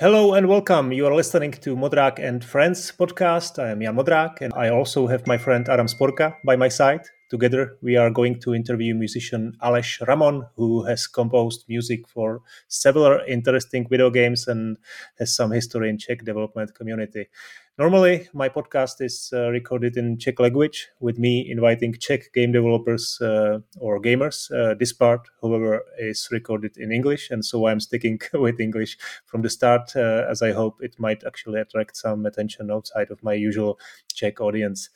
[0.00, 0.90] Hello and welcome.
[0.90, 3.62] You are listening to Modrak and Friends podcast.
[3.62, 7.02] I am Jan Modrak and I also have my friend Adam Sporka by my side.
[7.30, 13.20] Together, we are going to interview musician Aleš Ramon, who has composed music for several
[13.26, 14.76] interesting video games and
[15.18, 17.26] has some history in Czech development community.
[17.76, 23.18] Normally, my podcast is uh, recorded in Czech language, with me inviting Czech game developers
[23.20, 24.48] uh, or gamers.
[24.52, 28.96] Uh, this part, however, is recorded in English, and so I'm sticking with English
[29.26, 33.24] from the start, uh, as I hope it might actually attract some attention outside of
[33.24, 33.80] my usual
[34.14, 34.88] Czech audience.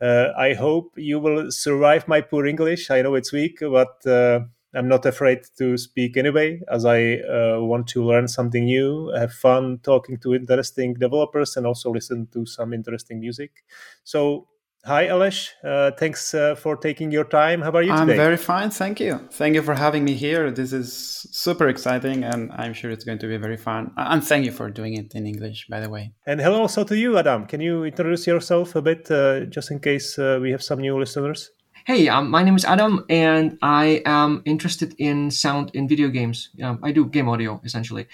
[0.00, 2.90] Uh, I hope you will survive my poor English.
[2.90, 4.40] I know it's weak, but uh,
[4.74, 9.32] I'm not afraid to speak anyway, as I uh, want to learn something new, have
[9.32, 13.64] fun talking to interesting developers, and also listen to some interesting music.
[14.02, 14.48] So,
[14.84, 15.50] hi, Aleš.
[15.64, 17.62] Uh, thanks uh, for taking your time.
[17.62, 18.16] How are you I'm today?
[18.16, 19.18] very fine, thank you.
[19.32, 20.50] Thank you for having me here.
[20.50, 23.92] This is super exciting, and I'm sure it's going to be very fun.
[23.96, 26.12] And thank you for doing it in English, by the way.
[26.26, 27.46] And hello also to you, Adam.
[27.46, 30.98] Can you introduce yourself a bit, uh, just in case uh, we have some new
[30.98, 31.50] listeners?
[31.86, 36.48] Hey, um, my name is Adam, and I am interested in sound in video games.
[36.62, 38.06] Um, I do game audio essentially,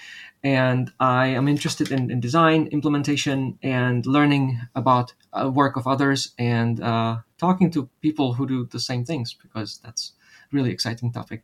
[0.43, 6.33] and I am interested in, in design, implementation, and learning about uh, work of others,
[6.37, 10.13] and uh, talking to people who do the same things because that's
[10.51, 11.43] really exciting topic.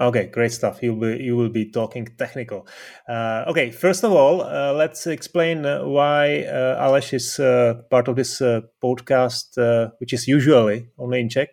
[0.00, 0.82] Okay, great stuff.
[0.82, 2.66] You will you will be talking technical.
[3.06, 8.08] Uh, okay, first of all, uh, let's explain uh, why uh, Aleš is uh, part
[8.08, 8.40] of this
[8.82, 9.58] podcast,
[9.98, 11.50] which is usually only in Czech.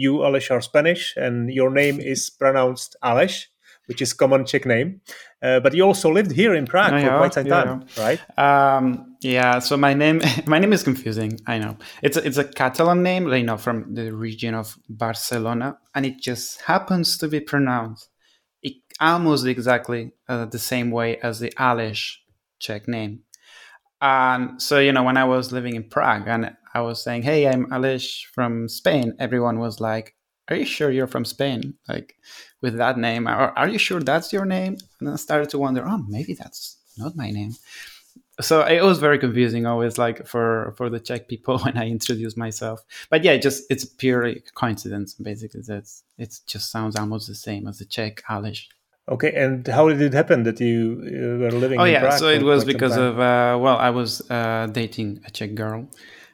[0.00, 3.46] You, Aleš, are Spanish, and your name is pronounced Aleš,
[3.88, 5.00] which is common Czech name.
[5.42, 7.64] Uh, but you also lived here in Prague for yeah, quite some yeah.
[7.64, 8.38] time, right?
[8.38, 11.40] Um, yeah, so my name my name is confusing.
[11.46, 15.78] I know it's a, it's a Catalan name, you know, from the region of Barcelona,
[15.94, 18.10] and it just happens to be pronounced
[18.62, 22.16] it, almost exactly uh, the same way as the Aleš
[22.60, 23.20] Czech name.
[24.00, 27.48] And so you know, when I was living in Prague, and I was saying, "Hey,
[27.48, 30.14] I'm Aleš from Spain," everyone was like,
[30.48, 32.16] "Are you sure you're from Spain?" Like
[32.62, 35.58] with that name, or "Are you sure that's your name?" And then I started to
[35.58, 37.52] wonder, "Oh, maybe that's not my name."
[38.40, 42.36] so it was very confusing always like for for the czech people when i introduce
[42.36, 47.66] myself but yeah just it's purely coincidence basically that's it just sounds almost the same
[47.66, 48.68] as the czech Aleš
[49.10, 50.98] Okay, and how did it happen that you
[51.40, 52.18] were living oh in yeah Prague?
[52.18, 55.88] so it was because of uh, well i was uh, dating a czech girl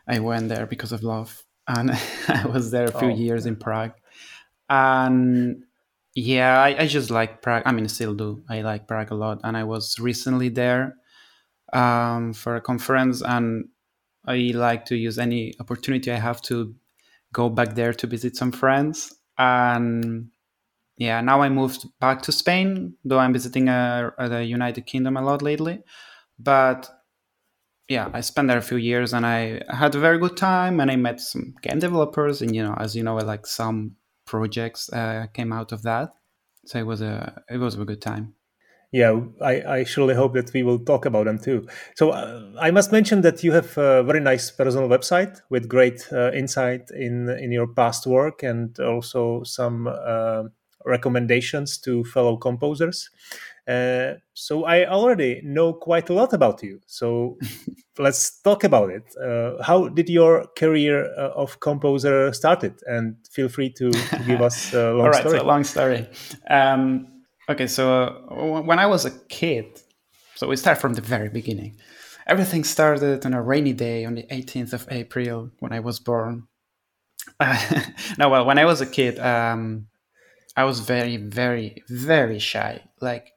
[0.07, 1.91] i went there because of love and
[2.29, 3.93] i was there a few Oh, years in prague
[4.75, 5.65] and
[6.15, 7.63] yeah I, I just like prague.
[7.67, 8.43] I mean still do.
[8.49, 9.41] I like prague a lot.
[9.45, 10.97] And i was recently there
[11.73, 13.69] um, for a conference and
[14.27, 16.75] i like to use any opportunity i have to
[17.33, 19.15] go back there to visit some friends.
[19.39, 20.31] And
[20.97, 25.23] yeah now i moved back to spain though i'm visiting uh, the united kingdom a
[25.23, 25.83] lot lately.
[26.39, 26.89] But
[27.89, 30.91] yeah i spent there a few years and i had a very good time and
[30.91, 33.97] i met some game developers and you know as you know I like some
[34.35, 36.09] projects uh, came out of that
[36.69, 38.35] so it was a it was a good time
[38.93, 41.67] Yeah, I, I surely hope that we will talk about them too.
[41.97, 46.07] So uh, I must mention that you have a very nice personal website with great
[46.13, 50.45] uh, insight in in your past work and also some uh,
[50.87, 53.11] recommendations to fellow composers.
[53.67, 56.81] Uh, so I already know quite a lot about you.
[56.87, 57.39] So
[57.99, 59.05] let's talk about it.
[59.17, 62.75] Uh, how did your career uh, of composer started?
[62.87, 65.39] And feel free to, to give us a long All right, story.
[65.39, 66.09] so long story.
[66.49, 67.07] Um,
[67.49, 69.81] okay, so uh, when I was a kid,
[70.35, 71.77] so we start from the very beginning.
[72.27, 76.49] Everything started on a rainy day on the 18th of April when I was born.
[78.19, 79.87] no, well, when I was a kid, um,
[80.57, 82.83] I was very, very, very shy.
[83.01, 83.34] Like,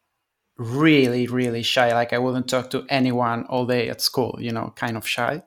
[0.57, 1.93] really, really shy.
[1.93, 5.43] Like, I wouldn't talk to anyone all day at school, you know, kind of shy.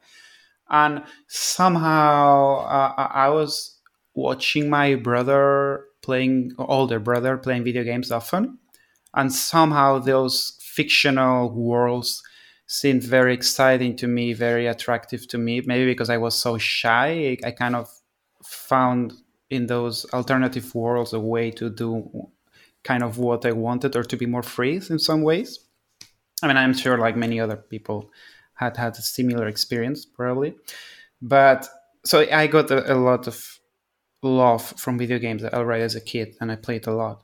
[0.69, 3.79] And somehow uh, I I was
[4.15, 8.59] watching my brother playing, older brother playing video games often.
[9.15, 12.23] And somehow those fictional worlds
[12.67, 15.61] seemed very exciting to me, very attractive to me.
[15.67, 17.91] Maybe because I was so shy, I kind of
[18.45, 19.15] found
[19.51, 22.31] in those alternative worlds a way to do
[22.85, 25.59] kind of what I wanted or to be more free in some ways.
[26.43, 28.11] I mean, I'm sure like many other people
[28.55, 30.55] had had a similar experience probably.
[31.21, 31.69] But
[32.05, 33.59] so I got a, a lot of
[34.23, 37.23] love from video games already as a kid and I played a lot.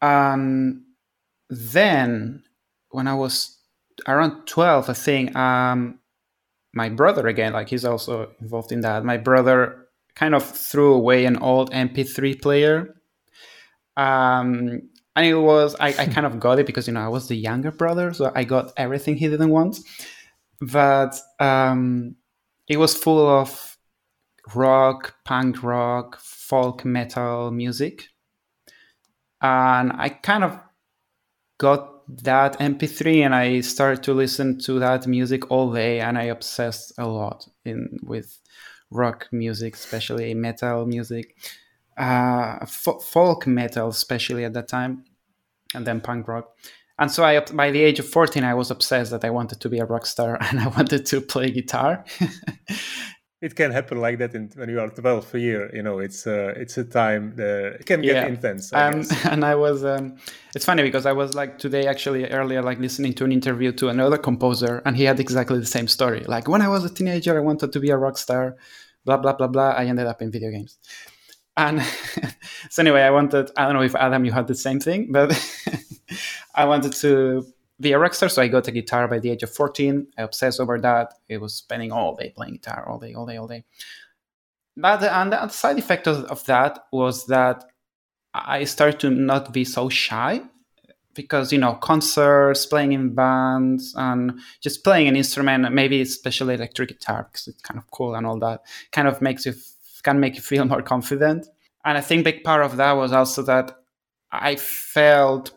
[0.00, 0.82] And
[1.48, 2.44] then
[2.90, 3.58] when I was
[4.06, 5.98] around 12, I think, um,
[6.74, 9.04] my brother again, like he's also involved in that.
[9.04, 12.94] My brother kind of threw away an old MP3 player
[13.96, 14.82] um,
[15.16, 17.36] and it was I, I kind of got it because you know I was the
[17.36, 19.78] younger brother, so I got everything he didn't want.
[20.60, 22.16] But um,
[22.68, 23.76] it was full of
[24.54, 28.08] rock, punk rock, folk metal music,
[29.40, 30.58] and I kind of
[31.58, 31.90] got
[32.22, 36.92] that MP3 and I started to listen to that music all day, and I obsessed
[36.98, 38.40] a lot in with
[38.90, 41.36] rock music, especially metal music
[41.98, 45.04] f- folk metal, especially at that time,
[45.74, 46.50] and then punk rock.
[46.98, 49.68] And so, I, by the age of 14, I was obsessed that I wanted to
[49.68, 52.04] be a rock star and I wanted to play guitar.
[53.44, 55.74] it can happen like that in, when you are 12 a year.
[55.74, 58.26] You know, it's a, uh, it's a time that it can get yeah.
[58.26, 58.72] intense.
[58.72, 60.16] I um, and I was, um,
[60.54, 63.88] it's funny because I was like today, actually, earlier, like listening to an interview to
[63.88, 66.20] another composer, and he had exactly the same story.
[66.20, 68.56] Like, when I was a teenager, I wanted to be a rock star,
[69.04, 69.70] blah, blah, blah, blah.
[69.70, 70.78] I ended up in video games.
[71.56, 71.82] And
[72.70, 75.32] so anyway, I wanted, I don't know if Adam, you had the same thing, but
[76.54, 77.46] I wanted to
[77.80, 78.28] be a rock star.
[78.28, 80.06] So I got a guitar by the age of 14.
[80.18, 81.14] I obsessed over that.
[81.28, 83.64] It was spending all day playing guitar, all day, all day, all day.
[84.76, 87.64] But and the side effect of, of that was that
[88.34, 90.42] I started to not be so shy
[91.14, 96.88] because you know concerts playing in bands and just playing an instrument maybe especially electric
[96.88, 99.54] guitar because it's kind of cool and all that kind of makes you
[100.04, 101.46] can make you feel more confident.
[101.84, 103.76] And I think big part of that was also that
[104.30, 105.52] I felt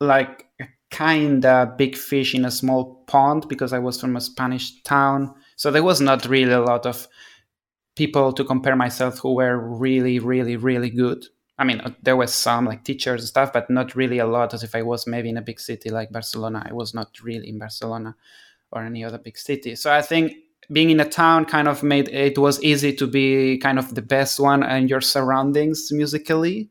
[0.00, 4.20] like a kind of big fish in a small pond because I was from a
[4.20, 5.34] Spanish town.
[5.56, 7.06] So there was not really a lot of
[7.96, 11.26] people to compare myself who were really, really, really good.
[11.58, 14.54] I mean, uh, there was some like teachers and stuff, but not really a lot
[14.54, 16.64] as if I was maybe in a big city like Barcelona.
[16.68, 18.14] I was not really in Barcelona
[18.70, 19.74] or any other big city.
[19.74, 20.34] So I think
[20.70, 24.02] being in a town kind of made it was easy to be kind of the
[24.02, 26.70] best one in your surroundings musically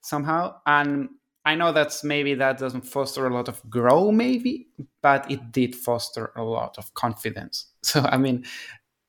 [0.00, 0.54] somehow.
[0.66, 1.08] And
[1.44, 4.66] i know that's maybe that doesn't foster a lot of grow maybe
[5.02, 7.66] but it did foster a lot of confidence.
[7.82, 8.44] So i mean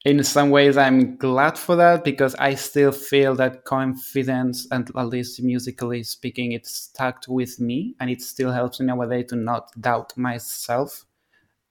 [0.05, 5.07] in some ways i'm glad for that because i still feel that confidence and at
[5.07, 9.71] least musically speaking it stuck with me and it still helps me nowadays to not
[9.79, 11.05] doubt myself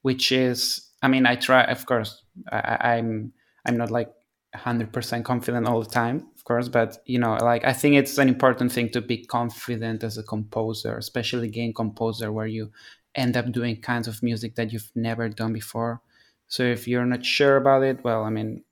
[0.01, 3.31] which is I mean, I try, of course, I, I'm
[3.63, 4.11] I'm not like
[4.55, 8.27] 100% confident all the time, of course, but you know, like I think it's an
[8.27, 12.71] important thing to be confident as a composer, especially game composer, where you
[13.13, 16.01] end up doing kinds of music that you've never done before.
[16.47, 18.63] So if you're not sure about it, well, I mean,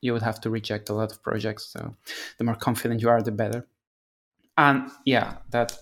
[0.00, 1.66] you would have to reject a lot of projects.
[1.66, 1.94] So
[2.38, 3.66] the more confident you are, the better.
[4.56, 5.76] And yeah, that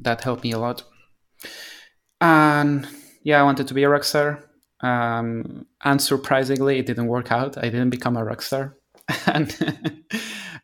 [0.00, 0.82] that helped me a lot.
[2.20, 2.88] And
[3.22, 4.47] yeah, I wanted to be a rock star
[4.80, 7.58] um, unsurprisingly, it didn't work out.
[7.58, 8.76] I didn't become a rock star.
[9.26, 9.56] and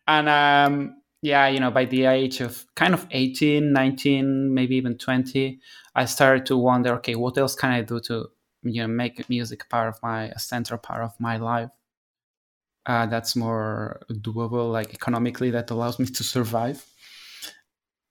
[0.06, 4.98] and um, yeah, you know, by the age of kind of 18, 19, maybe even
[4.98, 5.58] 20,
[5.94, 8.28] I started to wonder, okay, what else can I do to,
[8.62, 11.70] you know, make music part of my, a central part of my life?
[12.84, 16.84] Uh, that's more doable, like economically, that allows me to survive.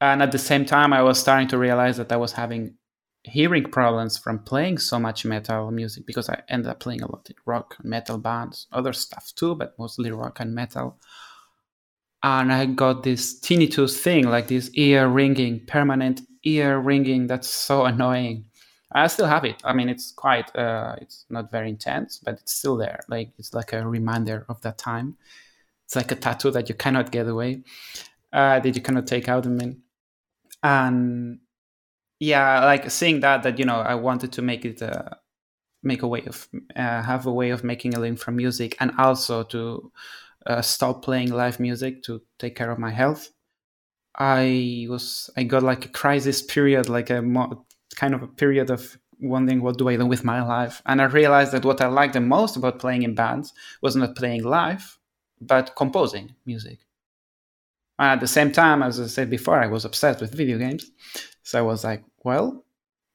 [0.02, 2.76] And at the same time, I was starting to realize that I was having
[3.24, 7.30] hearing problems from playing so much metal music because I ended up playing a lot
[7.30, 10.98] in rock and metal bands, other stuff too, but mostly rock and metal.
[12.22, 17.86] And I got this tinnitus thing, like this ear ringing, permanent ear ringing that's so
[17.92, 18.46] annoying.
[18.96, 19.62] I still have it.
[19.64, 23.00] I mean, it's quite, uh, it's not very intense, but it's still there.
[23.08, 25.18] Like, it's like a reminder of that time.
[25.86, 27.64] It's like a tattoo that you cannot get away,
[28.32, 29.48] uh, that you cannot take out.
[29.48, 29.82] I mean,
[30.62, 31.40] and
[32.24, 35.10] yeah like seeing that that you know i wanted to make it uh,
[35.84, 38.92] make a way of uh, have a way of making a living from music and
[38.98, 39.92] also to
[40.48, 43.30] uh, stop playing live music to take care of my health.
[44.18, 47.66] I was i got like a crisis period like a mo-
[47.96, 50.82] kind of a period of wondering what do i do with my life?
[50.86, 54.16] And i realized that what i liked the most about playing in bands was not
[54.16, 55.00] playing live
[55.42, 56.80] but composing music.
[57.98, 60.92] And at the same time as i said before i was obsessed with video games.
[61.42, 62.64] So i was like well,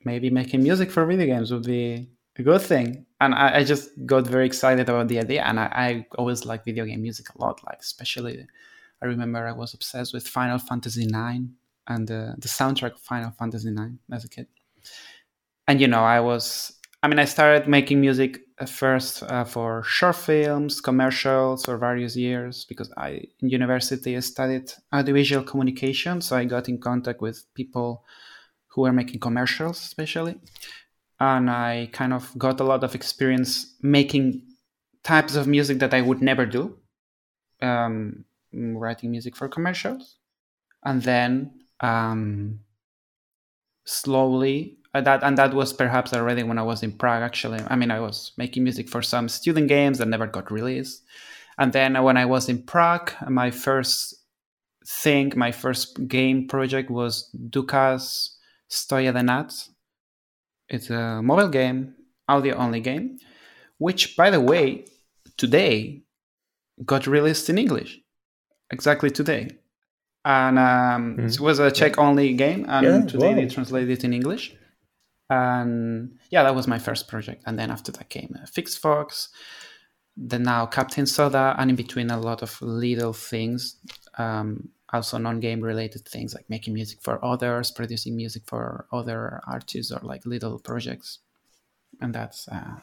[0.04, 3.06] maybe making music for video games would be a good thing.
[3.20, 5.42] And I, I just got very excited about the idea.
[5.42, 7.60] And I, I always like video game music a lot.
[7.66, 8.46] Like especially,
[9.02, 11.46] I remember I was obsessed with Final Fantasy IX
[11.86, 14.46] and uh, the soundtrack of Final Fantasy IX as a kid.
[15.66, 16.72] And you know, I was.
[17.00, 22.64] I mean, I started making music first uh, for short films, commercials for various years
[22.64, 28.04] because I in university I studied audiovisual communication, so I got in contact with people
[28.78, 30.37] who were making commercials, especially.
[31.18, 34.42] And I kind of got a lot of experience making
[35.02, 36.78] types of music that I would never do,
[37.61, 40.18] um, writing music for commercials.
[40.85, 42.61] And then um,
[43.85, 44.78] slowly.
[44.94, 47.23] Uh, that and that was perhaps already when I was in Prague.
[47.23, 51.02] Actually, I mean, I was making music for some student games that never got released.
[51.58, 54.14] And then when I was in Prague, my first
[54.87, 58.38] thing, my first game project was Duka's
[58.70, 59.68] Stoja the Noc.
[60.68, 61.94] It's a mobile game,
[62.28, 63.18] audio only game,
[63.78, 64.84] which, by the way,
[65.37, 66.02] today
[66.84, 68.00] got released in English.
[68.70, 69.48] Exactly today.
[70.25, 71.26] And um, mm-hmm.
[71.26, 73.34] it was a Czech only game, and yeah, today wow.
[73.37, 74.54] they translated it in English.
[75.30, 77.44] And yeah, that was my first project.
[77.46, 79.30] And then after that came uh, Fix Fox,
[80.16, 83.76] then now Captain Soda, and in between a lot of little things,
[84.18, 89.92] um, also non-game related things like making music for others, producing music for other artists,
[89.92, 91.18] or like little projects.
[92.00, 92.76] And that's uh,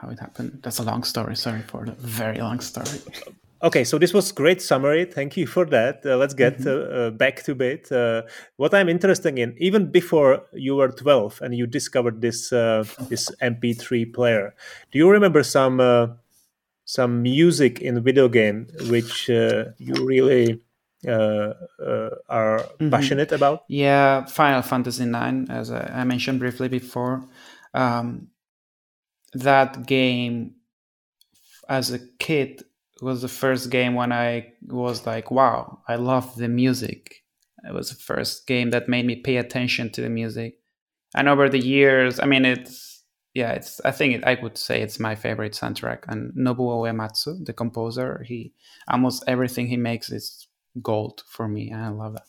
[0.00, 0.60] how it happened.
[0.62, 1.36] That's a long story.
[1.36, 3.00] Sorry for the very long story.
[3.64, 5.04] Okay, so this was great summary.
[5.04, 6.04] Thank you for that.
[6.04, 6.94] Uh, let's get mm-hmm.
[6.94, 7.92] uh, back to it.
[7.92, 8.22] Uh,
[8.56, 13.30] what I'm interested in, even before you were 12 and you discovered this uh, this
[13.40, 14.52] MP3 player,
[14.90, 16.08] do you remember some uh,
[16.84, 20.60] some music in video game which uh, you really
[21.08, 22.90] are mm-hmm.
[22.90, 23.64] passionate about?
[23.68, 27.24] Yeah, Final Fantasy IX, as I mentioned briefly before.
[27.74, 28.28] Um,
[29.34, 30.54] that game,
[31.68, 32.64] as a kid,
[33.00, 37.24] was the first game when I was like, wow, I love the music.
[37.64, 40.58] It was the first game that made me pay attention to the music.
[41.14, 43.02] And over the years, I mean, it's,
[43.34, 46.04] yeah, it's, I think it, I would say it's my favorite soundtrack.
[46.08, 48.52] And Nobuo Uematsu, the composer, he,
[48.88, 50.46] almost everything he makes is
[50.80, 51.70] gold for me.
[51.70, 52.26] And I love that.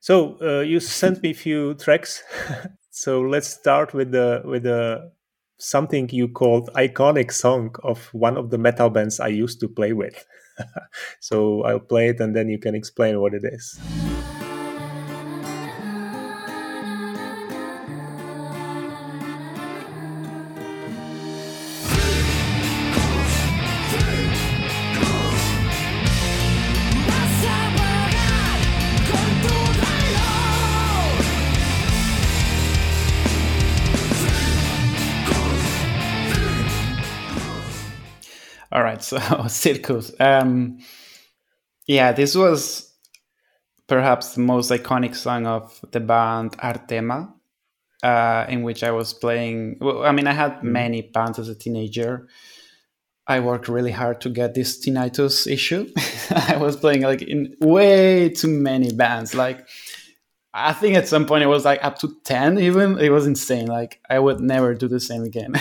[0.00, 2.22] So uh, you sent me a few tracks.
[2.90, 5.10] so let's start with the, with the
[5.58, 9.92] something you called iconic song of one of the metal bands I used to play
[9.92, 10.24] with.
[11.20, 13.78] so I'll play it and then you can explain what it is.
[39.18, 40.12] so Circus.
[40.18, 40.78] Um,
[41.86, 42.92] yeah, this was
[43.86, 47.32] perhaps the most iconic song of the band Artema,
[48.02, 49.78] uh, in which I was playing.
[49.80, 50.72] Well, I mean, I had mm-hmm.
[50.72, 52.26] many bands as a teenager.
[53.28, 55.92] I worked really hard to get this tinnitus issue.
[56.30, 59.34] I was playing like in way too many bands.
[59.34, 59.68] Like,
[60.52, 62.98] I think at some point it was like up to 10 even.
[62.98, 63.66] It was insane.
[63.66, 65.54] Like, I would never do the same again.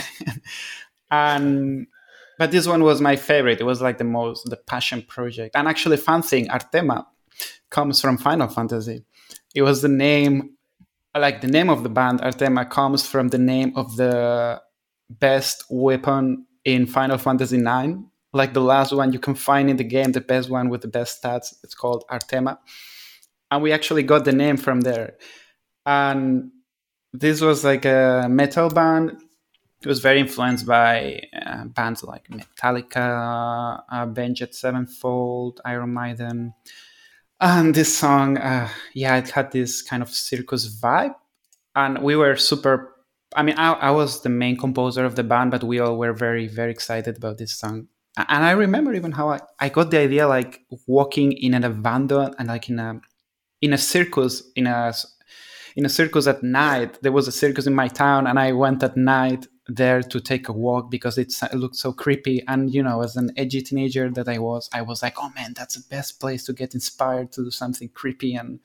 [1.12, 1.88] and
[2.38, 3.60] but this one was my favorite.
[3.60, 5.56] It was like the most the passion project.
[5.56, 7.06] And actually, fun thing, Artema
[7.70, 9.04] comes from Final Fantasy.
[9.54, 10.52] It was the name,
[11.18, 14.62] like the name of the band Artema comes from the name of the
[15.10, 18.00] best weapon in Final Fantasy IX.
[18.34, 20.90] Like the last one you can find in the game, the best one with the
[20.90, 21.56] best stats.
[21.64, 22.58] It's called Artema,
[23.50, 25.16] and we actually got the name from there.
[25.86, 26.52] And
[27.14, 29.22] this was like a metal band
[29.82, 36.54] it was very influenced by uh, bands like Metallica, uh, Avenged Sevenfold, Iron Maiden.
[37.40, 41.14] And this song, uh, yeah, it had this kind of circus vibe.
[41.76, 42.96] And we were super,
[43.36, 46.14] I mean, I, I was the main composer of the band, but we all were
[46.14, 47.88] very, very excited about this song.
[48.18, 52.36] And I remember even how I, I got the idea like walking in an abandoned
[52.40, 53.02] and like in a
[53.62, 54.94] in a circus in a
[55.76, 57.02] in a circus at night.
[57.02, 60.48] There was a circus in my town, and I went at night there to take
[60.48, 62.44] a walk because it looked so creepy.
[62.48, 65.54] And you know, as an edgy teenager that I was, I was like, "Oh man,
[65.56, 68.60] that's the best place to get inspired to do something creepy and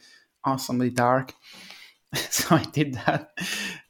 [0.44, 1.34] awesomely dark."
[2.14, 3.30] so I did that,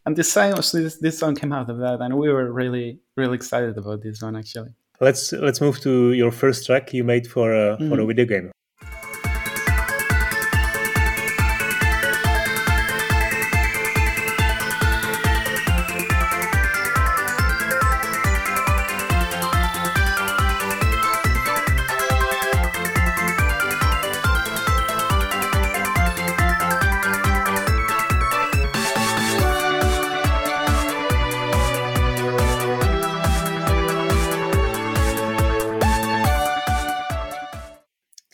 [0.05, 3.35] and this song, this, this song came out of that, and we were really, really
[3.35, 4.71] excited about this one actually.
[5.00, 7.89] Let's let's move to your first track you made for a, mm.
[7.89, 8.09] for a mm.
[8.09, 8.53] video game.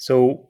[0.07, 0.47] So,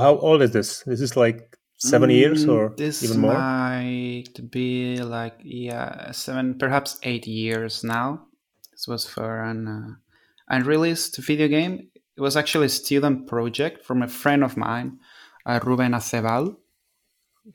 [0.00, 0.82] how old is this?
[0.82, 3.34] This is like seven mm, years or this even more?
[3.34, 8.26] might be like yeah, seven, perhaps eight years now.
[8.72, 11.88] This was for an uh, unreleased video game.
[12.16, 14.98] It was actually a student project from a friend of mine,
[15.46, 16.56] uh, Ruben Acebal,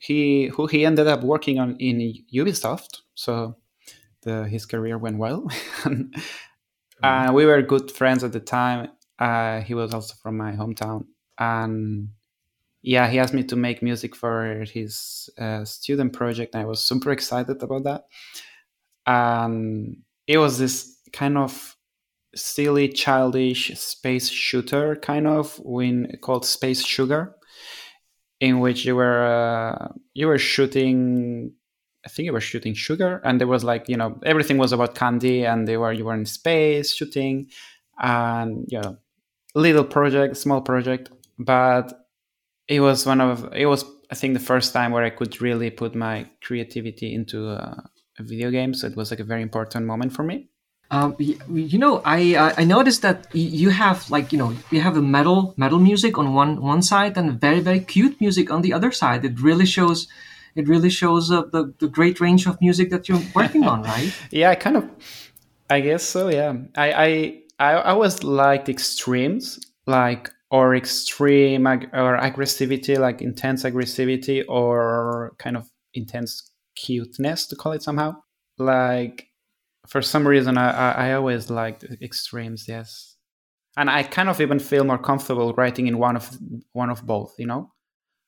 [0.00, 3.02] he who he ended up working on in Ubisoft.
[3.12, 3.58] So
[4.22, 5.46] the, his career went well.
[5.84, 6.14] and,
[7.04, 7.34] mm-hmm.
[7.34, 8.88] we were good friends at the time.
[9.18, 11.04] Uh, he was also from my hometown,
[11.42, 12.08] and
[12.82, 16.54] yeah, he asked me to make music for his uh, student project.
[16.54, 18.04] I was super excited about that.
[19.06, 21.76] And it was this kind of
[22.34, 27.36] silly, childish space shooter, kind of, when called Space Sugar,
[28.40, 31.52] in which you were uh, you were shooting.
[32.04, 34.96] I think you were shooting sugar, and there was like you know everything was about
[34.96, 37.48] candy, and they were you were in space shooting,
[37.98, 38.96] and you know,
[39.54, 42.08] little project, small project, but
[42.68, 45.70] it was one of it was I think the first time where I could really
[45.70, 48.74] put my creativity into a, a video game.
[48.74, 50.48] So it was like a very important moment for me.
[50.90, 54.98] Um, you know, I uh, I noticed that you have like you know you have
[54.98, 58.74] a metal metal music on one one side and very very cute music on the
[58.74, 59.24] other side.
[59.24, 60.06] It really shows,
[60.54, 64.12] it really shows uh, the the great range of music that you're working on, right?
[64.30, 64.84] yeah, I kind of,
[65.70, 66.28] I guess so.
[66.28, 73.64] Yeah, I I I always liked extremes, like or extreme ag- or aggressivity, like intense
[73.64, 78.14] aggressivity, or kind of intense cuteness to call it somehow.
[78.58, 79.28] Like
[79.88, 82.66] for some reason, I, I, I always liked extremes.
[82.68, 83.16] Yes,
[83.78, 86.38] and I kind of even feel more comfortable writing in one of
[86.72, 87.34] one of both.
[87.38, 87.72] You know,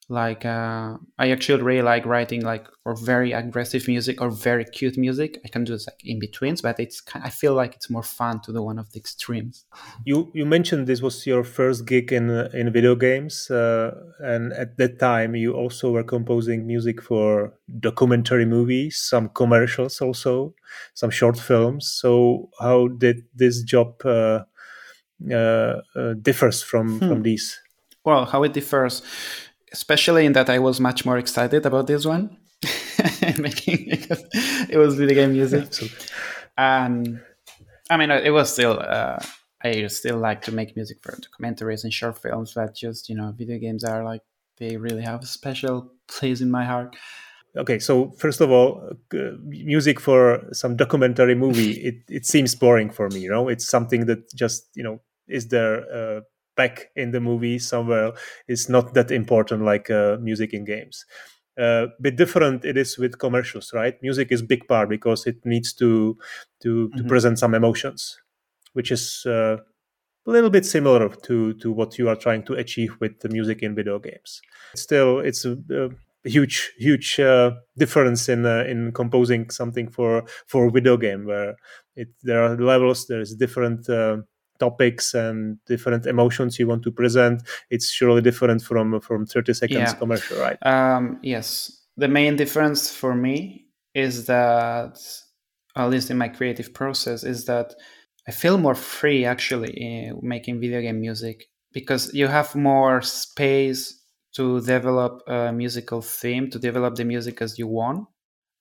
[0.09, 4.99] like uh, i actually really like writing like or very aggressive music or very cute
[4.99, 5.41] music.
[5.45, 8.41] I can do this like in betweens but it's i feel like it's more fun
[8.41, 9.65] to do one of the extremes.
[10.05, 14.77] You you mentioned this was your first gig in in video games uh, and at
[14.77, 20.55] that time you also were composing music for documentary movies some commercials also
[20.95, 21.87] some short films.
[21.89, 24.45] So how did this job uh,
[25.31, 27.09] uh, uh differs from hmm.
[27.09, 27.61] from these?
[28.05, 29.03] Well how it differs
[29.75, 32.25] especially in that I was much more excited about this one,
[33.46, 34.22] making because
[34.75, 35.64] it was video game music.
[36.57, 37.20] And
[37.90, 38.79] I mean, it was still.
[38.81, 39.18] Uh,
[39.66, 43.33] I still like to make music for documentaries and short films, but just you know,
[43.37, 44.22] video games are like
[44.59, 46.96] they really have a special place in my heart.
[47.57, 48.68] Okay, so first of all,
[49.14, 53.20] uh, music for some documentary movie it, it seems boring for me.
[53.20, 56.20] You know, it's something that just you know is there uh,
[56.57, 58.12] back in the movie somewhere
[58.49, 61.05] is not that important like uh, music in games.
[61.57, 63.95] Uh, bit different it is with commercials, right?
[64.03, 66.17] Music is big part because it needs to
[66.62, 66.99] to, mm-hmm.
[66.99, 68.19] to present some emotions,
[68.73, 69.57] which is uh,
[70.27, 73.62] a little bit similar to to what you are trying to achieve with the music
[73.62, 74.40] in video games.
[74.75, 75.90] Still, it's a, a
[76.29, 81.55] huge huge uh, difference in uh, in composing something for for a video game where
[81.95, 84.17] it there are levels, there's different uh,
[84.59, 89.79] topics and different emotions you want to present it's surely different from from 30 seconds
[89.79, 89.95] yeah.
[89.95, 90.59] commercial right?
[90.64, 91.81] Um, yes.
[91.97, 94.99] The main difference for me is that
[95.77, 97.75] at least in my creative process is that
[98.29, 104.01] i feel more free actually in making video game music because you have more space
[104.35, 108.07] to develop a musical theme to develop the music as you want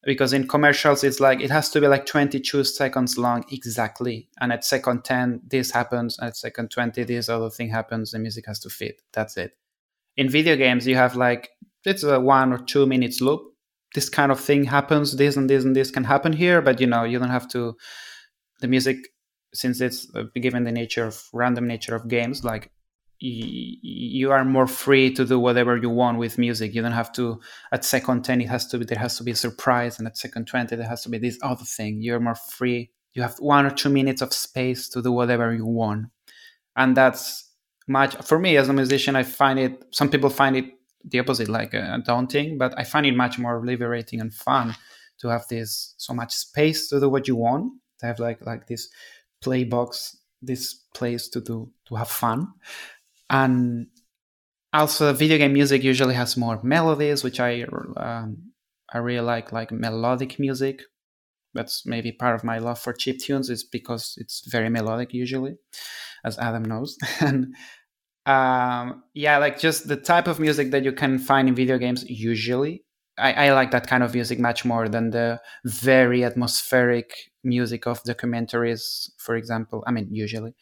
[0.05, 4.29] because in commercials it's like it has to be like 22 seconds long exactly.
[4.39, 8.45] And at second 10 this happens at second 20 this other thing happens the music
[8.47, 9.01] has to fit.
[9.13, 9.57] That's it.
[10.17, 11.49] In video games you have like
[11.85, 13.41] it's a one or two minutes loop.
[13.95, 16.87] This kind of thing happens this and this and this can happen here but you
[16.87, 17.77] know you don't have to
[18.59, 18.97] the music
[19.53, 22.71] since it's uh, given the nature of random nature of games like
[23.25, 26.75] you are more free to do whatever you want with music.
[26.75, 27.39] You don't have to
[27.71, 30.17] at second ten it has to be there has to be a surprise, and at
[30.17, 32.01] second twenty there has to be this other thing.
[32.01, 32.91] You're more free.
[33.13, 36.07] You have one or two minutes of space to do whatever you want,
[36.75, 37.49] and that's
[37.88, 39.15] much for me as a musician.
[39.15, 39.86] I find it.
[39.91, 40.65] Some people find it
[41.05, 44.75] the opposite, like uh, daunting, but I find it much more liberating and fun
[45.19, 47.71] to have this so much space to do what you want.
[47.99, 48.89] To have like like this
[49.41, 52.47] play box, this place to do to have fun
[53.33, 53.87] and
[54.71, 57.63] also video game music usually has more melodies which i
[57.97, 58.37] um,
[58.93, 60.83] i really like like melodic music.
[61.55, 65.55] That's maybe part of my love for chip tunes is because it's very melodic usually
[66.25, 66.97] as adam knows.
[67.21, 67.55] And
[68.25, 72.05] um, yeah like just the type of music that you can find in video games
[72.09, 72.83] usually.
[73.17, 78.03] I, I like that kind of music much more than the very atmospheric music of
[78.03, 79.83] documentaries for example.
[79.85, 80.55] I mean usually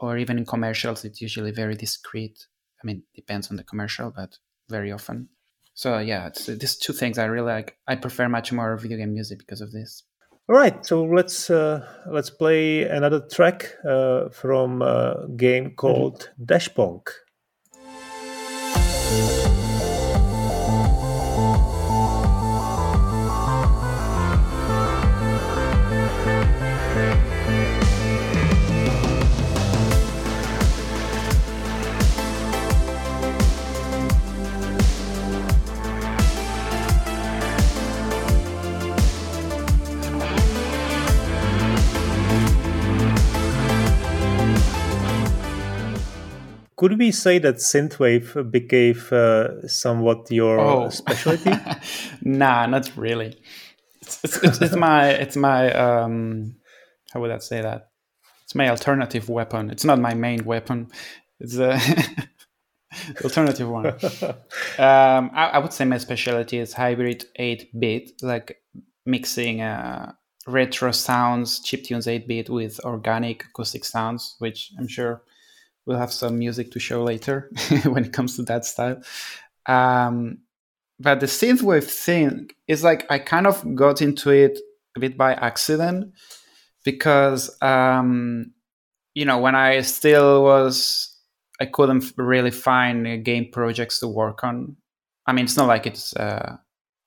[0.00, 2.46] or even in commercials, it's usually very discreet.
[2.82, 5.28] I mean, depends on the commercial, but very often.
[5.74, 7.76] So yeah, it's these two things I really like.
[7.86, 10.02] I prefer much more video game music because of this.
[10.48, 16.44] All right, so let's uh, let's play another track uh, from a game called mm-hmm.
[16.44, 17.02] Dash Pong.
[46.80, 50.88] Could we say that synthwave became uh, somewhat your oh.
[50.88, 51.52] specialty?
[52.22, 53.36] nah, not really.
[54.00, 56.56] It's, it's, it's, it's my it's my um,
[57.12, 57.90] how would I say that?
[58.44, 59.68] It's my alternative weapon.
[59.68, 60.88] It's not my main weapon.
[61.38, 61.78] It's a
[63.22, 63.86] alternative one.
[64.78, 68.56] um, I, I, would say my specialty is hybrid eight bit, like
[69.04, 70.12] mixing uh,
[70.46, 75.22] retro sounds, chiptunes eight bit with organic acoustic sounds, which I'm sure
[75.86, 77.50] we'll have some music to show later
[77.84, 79.02] when it comes to that style.
[79.66, 80.38] Um,
[80.98, 84.58] but the synthwave thing is like I kind of got into it
[84.96, 86.12] a bit by accident
[86.84, 88.52] because um,
[89.14, 91.16] you know when I still was
[91.60, 94.76] I couldn't really find game projects to work on.
[95.26, 96.56] I mean, it's not like it's uh,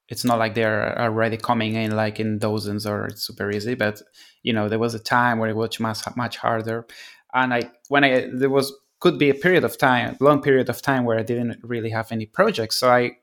[0.09, 3.73] it's not like they're already coming in like in dozens or it's super easy.
[3.73, 4.01] But
[4.43, 6.85] you know, there was a time where it was much much harder
[7.33, 10.81] and I when I there was could be a period of time, long period of
[10.81, 12.77] time where I didn't really have any projects.
[12.77, 13.17] So I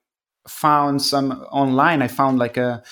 [0.46, 2.02] found some online.
[2.02, 2.82] I found like a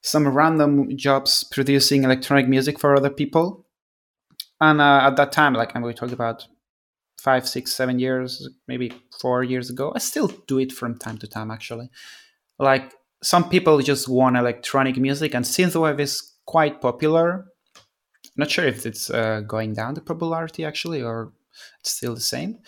[0.00, 3.66] some random jobs producing electronic music for other people.
[4.60, 6.46] And uh, at that time, like I'm going to talk about
[7.20, 11.26] five, six, seven years, maybe four years ago, I still do it from time to
[11.26, 11.50] time.
[11.50, 11.90] Actually,
[12.58, 17.51] like some people just want electronic music, and synthwave is quite popular
[18.36, 21.32] not sure if it's uh, going down the popularity actually, or
[21.80, 22.58] it's still the same.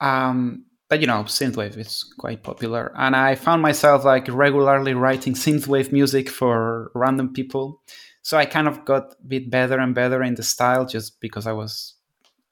[0.00, 5.34] Um, but you know, synthwave is quite popular, and I found myself like regularly writing
[5.34, 7.82] synthwave music for random people.
[8.22, 11.46] So I kind of got a bit better and better in the style just because
[11.46, 11.94] I was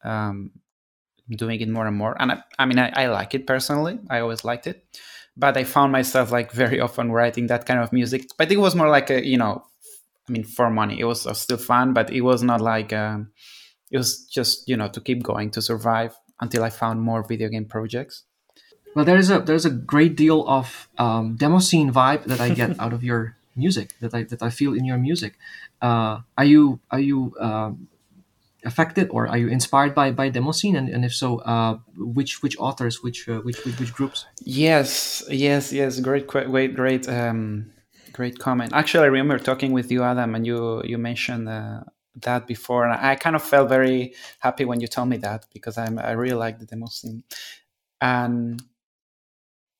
[0.02, 0.50] um,
[1.30, 2.16] doing it more and more.
[2.20, 4.00] And I, I mean, I, I like it personally.
[4.08, 4.84] I always liked it
[5.36, 8.26] but I found myself like very often writing that kind of music.
[8.36, 9.64] But it was more like a you know
[10.30, 11.00] I mean, for money.
[11.00, 13.32] It was uh, still fun, but it was not like um,
[13.90, 17.48] it was just you know to keep going to survive until I found more video
[17.48, 18.22] game projects.
[18.94, 22.50] Well, there is a there's a great deal of um, demo scene vibe that I
[22.50, 25.34] get out of your music that I that I feel in your music.
[25.82, 27.88] Uh, are you are you um,
[28.64, 32.40] affected or are you inspired by by demo scene and, and if so uh, which
[32.40, 37.72] which authors which, uh, which, which which groups yes yes yes great great great um
[38.20, 38.70] great comment.
[38.74, 40.58] Actually, I remember talking with you, Adam, and you
[40.90, 41.80] you mentioned uh,
[42.26, 44.00] that before, and I kind of felt very
[44.46, 47.22] happy when you told me that because I'm I really like the demo scene,
[48.00, 48.62] and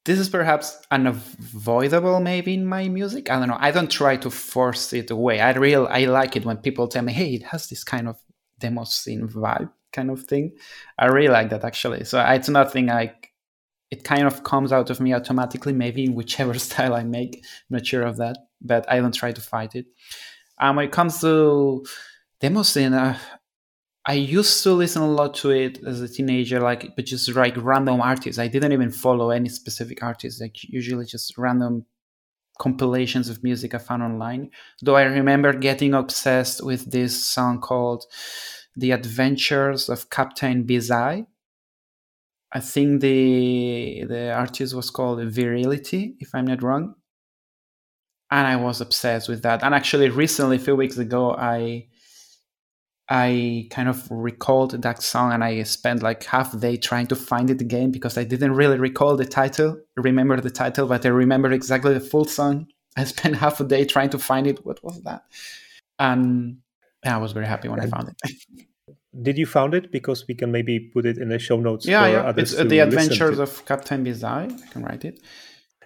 [0.07, 3.25] this is perhaps unavoidable maybe in my music.
[3.31, 3.63] I don't know.
[3.69, 5.37] I don't try to force it away.
[5.49, 8.17] I real I like it when people tell me, "Hey, it has this kind of
[8.59, 10.53] demo scene vibe." kind of thing
[11.03, 13.20] i really like that actually so it's nothing like
[13.91, 17.37] it kind of comes out of me automatically, maybe in whichever style I make.
[17.45, 19.87] I'm not sure of that, but I don't try to fight it.
[20.59, 21.85] Um, when it comes to
[22.41, 23.19] demo scene, uh,
[24.07, 27.55] I used to listen a lot to it as a teenager, like but just like
[27.57, 28.39] random artists.
[28.39, 30.41] I didn't even follow any specific artists.
[30.41, 31.85] Like usually just random
[32.59, 34.51] compilations of music I found online.
[34.83, 38.05] Though I remember getting obsessed with this song called
[38.75, 41.27] "The Adventures of Captain Bizarre."
[42.53, 46.95] I think the the artist was called Virility, if I'm not wrong.
[48.31, 49.63] And I was obsessed with that.
[49.63, 51.87] And actually, recently, a few weeks ago, I
[53.09, 57.51] I kind of recalled that song, and I spent like half day trying to find
[57.51, 61.51] it again because I didn't really recall the title, remember the title, but I remember
[61.53, 62.69] exactly the full song.
[62.97, 64.65] I spent half a day trying to find it.
[64.65, 65.23] What was that?
[65.99, 66.59] And
[67.05, 68.67] I was very happy when I found it.
[69.23, 69.91] did you found it?
[69.91, 72.33] Because we can maybe put it in the show notes yeah yeah.
[72.37, 74.43] it's uh, the adventures of captain bizarre.
[74.43, 75.21] I can write it.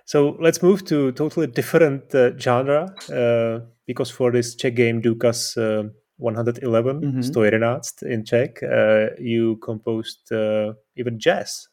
[0.05, 5.57] So let's move to totally different uh, genre uh, because for this czech game dukas
[5.57, 5.85] uh,
[6.19, 7.21] 111 mm-hmm.
[7.21, 11.69] 111 in czech uh, you composed uh, even jazz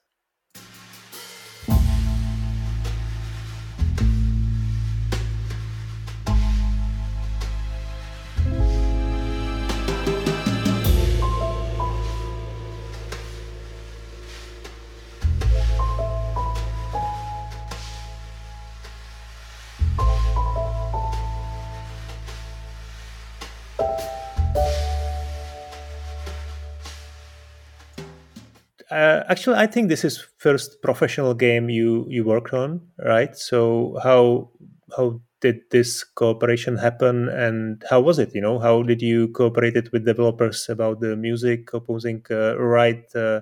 [29.31, 33.35] actually, I think this is first professional game you you worked on, right?
[33.35, 34.51] So how
[34.95, 38.35] how did this cooperation happen, and how was it?
[38.35, 43.03] You know, how did you cooperate it with developers about the music, composing uh, right
[43.15, 43.41] uh,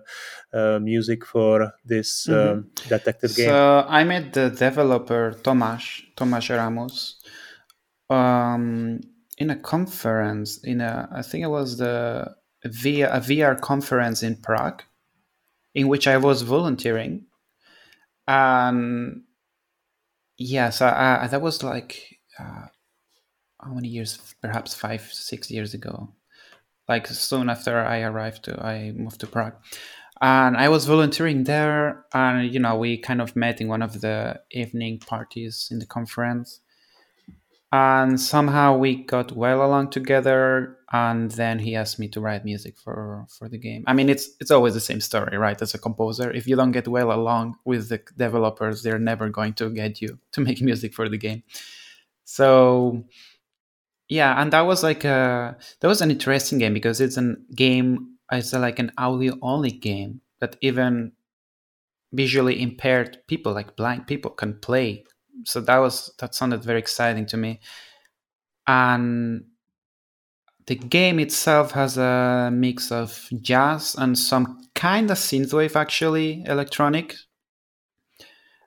[0.54, 2.60] uh music for this mm-hmm.
[2.60, 3.50] Um, detective game?
[3.50, 7.16] So I met the developer Tomas Tomas Ramos
[8.10, 9.02] um,
[9.38, 10.64] in a conference.
[10.64, 14.84] In a I think it was the via a VR conference in Prague
[15.80, 17.26] in which I was volunteering.
[18.28, 19.24] And
[20.38, 22.66] yes, I, I, that was like uh,
[23.62, 24.36] how many years?
[24.42, 26.10] Perhaps five, six years ago.
[26.90, 29.56] Like soon after I arrived, to, I moved to Prague,
[30.22, 32.06] and I was volunteering there.
[32.14, 35.86] And you know, we kind of met in one of the evening parties in the
[35.86, 36.60] conference
[37.72, 42.78] and somehow we got well along together and then he asked me to write music
[42.78, 43.84] for for the game.
[43.86, 46.32] I mean it's it's always the same story right as a composer.
[46.32, 50.18] If you don't get well along with the developers they're never going to get you
[50.34, 51.44] to make music for the game.
[52.26, 53.04] So
[54.08, 58.16] yeah and that was like a that was an interesting game because it's a game
[58.32, 61.12] it's like an audio only game that even
[62.14, 65.04] visually impaired people like blind people can play
[65.46, 67.60] so that was that sounded very exciting to me.
[68.68, 69.46] And
[70.68, 77.16] the game itself has a mix of jazz and some kind of synthwave actually electronic.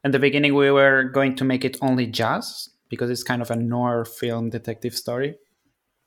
[0.04, 3.50] In the beginning we were going to make it only jazz because it's kind of
[3.50, 5.36] a noir film detective story.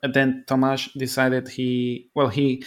[0.04, 2.64] And then tomas decided he well he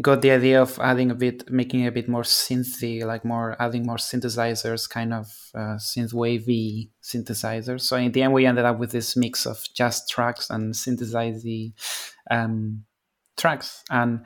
[0.00, 3.56] got the idea of adding a bit, making it a bit more synthy, like more
[3.60, 7.82] adding more synthesizers, kind of uh, synth wavy synthesizers.
[7.82, 11.74] So in the end, we ended up with this mix of jazz tracks and synthesizing
[12.30, 12.84] um,
[13.36, 13.84] tracks.
[13.90, 14.24] And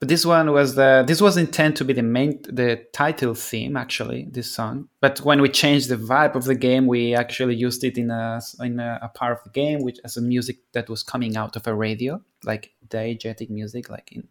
[0.00, 3.76] but this one was the this was intended to be the main the title theme
[3.76, 7.84] actually this song but when we changed the vibe of the game we actually used
[7.84, 10.88] it in a in a, a part of the game which as a music that
[10.88, 14.26] was coming out of a radio like diegetic music like in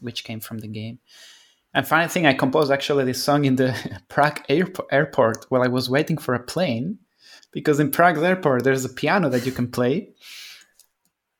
[0.00, 0.98] which came from the game
[1.74, 3.74] and funny thing i composed actually this song in the
[4.08, 6.98] prague airport while i was waiting for a plane
[7.52, 10.08] because in prague airport there's a piano that you can play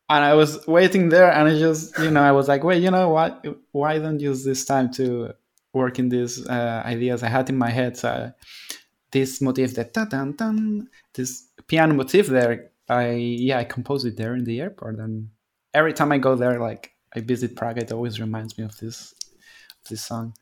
[0.09, 2.91] and I was waiting there, and I just, you know, I was like, wait, you
[2.91, 3.45] know what?
[3.73, 5.33] Why don't use this time to
[5.73, 7.97] work in these uh, ideas I had in my head?
[7.97, 8.33] So
[9.11, 14.17] this motif, that da dun dun, this piano motif there, I yeah, I composed it
[14.17, 15.31] there in the airport, and
[15.77, 19.15] every time I go there, like I visit Prague, it always reminds me of this
[19.83, 20.35] of this song.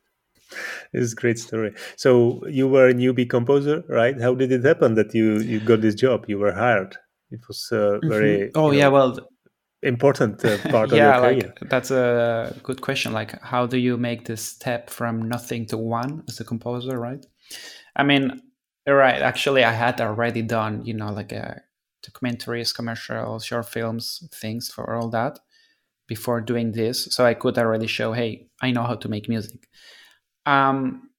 [0.92, 1.74] This is a great story.
[1.96, 4.18] So you were a newbie composer, right?
[4.20, 6.24] How did it happen that you you got this job?
[6.28, 6.96] You were hired.
[7.30, 8.36] It was uh, very.
[8.38, 8.58] Mm-hmm.
[8.60, 9.18] Oh yeah, know, well,
[9.82, 11.54] important uh, part of your career?
[11.60, 13.12] Like, that's a good question.
[13.12, 17.24] Like, how do you make this step from nothing to one as a composer, right?
[17.96, 18.40] I mean,
[18.86, 19.22] right.
[19.22, 21.62] Actually, I had already done, you know, like a
[22.04, 25.38] documentaries, commercials, short films, things for all that
[26.06, 27.06] before doing this.
[27.10, 29.68] So I could already show, hey, I know how to make music.
[30.46, 31.10] Um,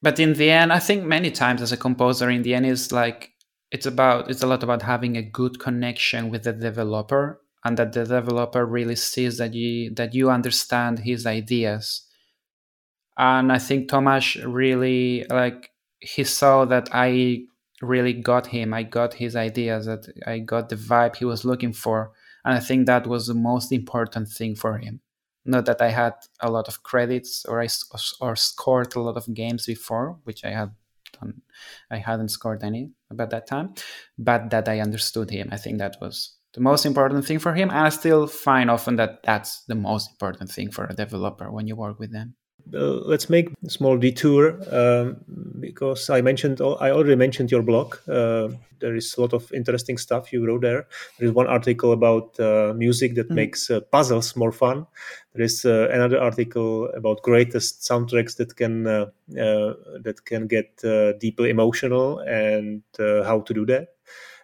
[0.00, 2.92] but in the end, I think many times as a composer, in the end, is
[2.92, 3.32] like
[3.70, 7.92] it's about it's a lot about having a good connection with the developer and that
[7.92, 12.06] the developer really sees that you that you understand his ideas
[13.18, 15.70] and i think tomas really like
[16.00, 17.40] he saw that i
[17.82, 21.72] really got him i got his ideas that i got the vibe he was looking
[21.72, 22.12] for
[22.44, 25.00] and i think that was the most important thing for him
[25.44, 27.68] not that i had a lot of credits or i
[28.20, 30.70] or scored a lot of games before which i had
[31.20, 31.40] done
[31.90, 33.72] i hadn't scored any about that time
[34.18, 37.70] but that i understood him i think that was the most important thing for him.
[37.70, 41.66] And I still find often that that's the most important thing for a developer when
[41.66, 42.34] you work with them.
[42.74, 45.16] Uh, let's make a small detour um,
[45.60, 47.96] because I mentioned I already mentioned your blog.
[48.08, 48.48] Uh,
[48.80, 50.86] there is a lot of interesting stuff you wrote there.
[51.18, 53.34] There is one article about uh, music that mm-hmm.
[53.34, 54.86] makes uh, puzzles more fun.
[55.34, 60.82] There is uh, another article about greatest soundtracks that can uh, that can get
[61.18, 63.88] deeply emotional and how to do that.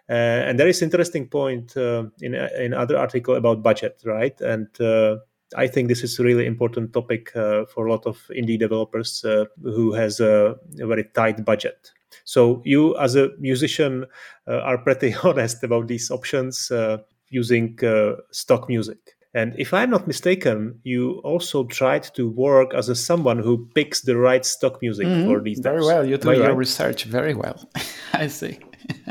[0.07, 0.13] Uh,
[0.45, 4.39] and there is interesting point uh, in in other article about budget, right?
[4.39, 5.17] And uh,
[5.55, 9.23] I think this is a really important topic for a lot of indie developers
[9.63, 11.91] who has a, a very tight budget.
[12.23, 14.05] So you, as a musician,
[14.47, 16.97] uh, are pretty honest about these options uh,
[17.29, 18.97] using uh, stock music.
[19.33, 24.01] And if I'm not mistaken, you also tried to work as a someone who picks
[24.01, 25.27] the right stock music mm-hmm.
[25.27, 25.59] for these.
[25.59, 26.55] Very well, you do your right?
[26.55, 27.69] research very well.
[28.13, 28.59] I see.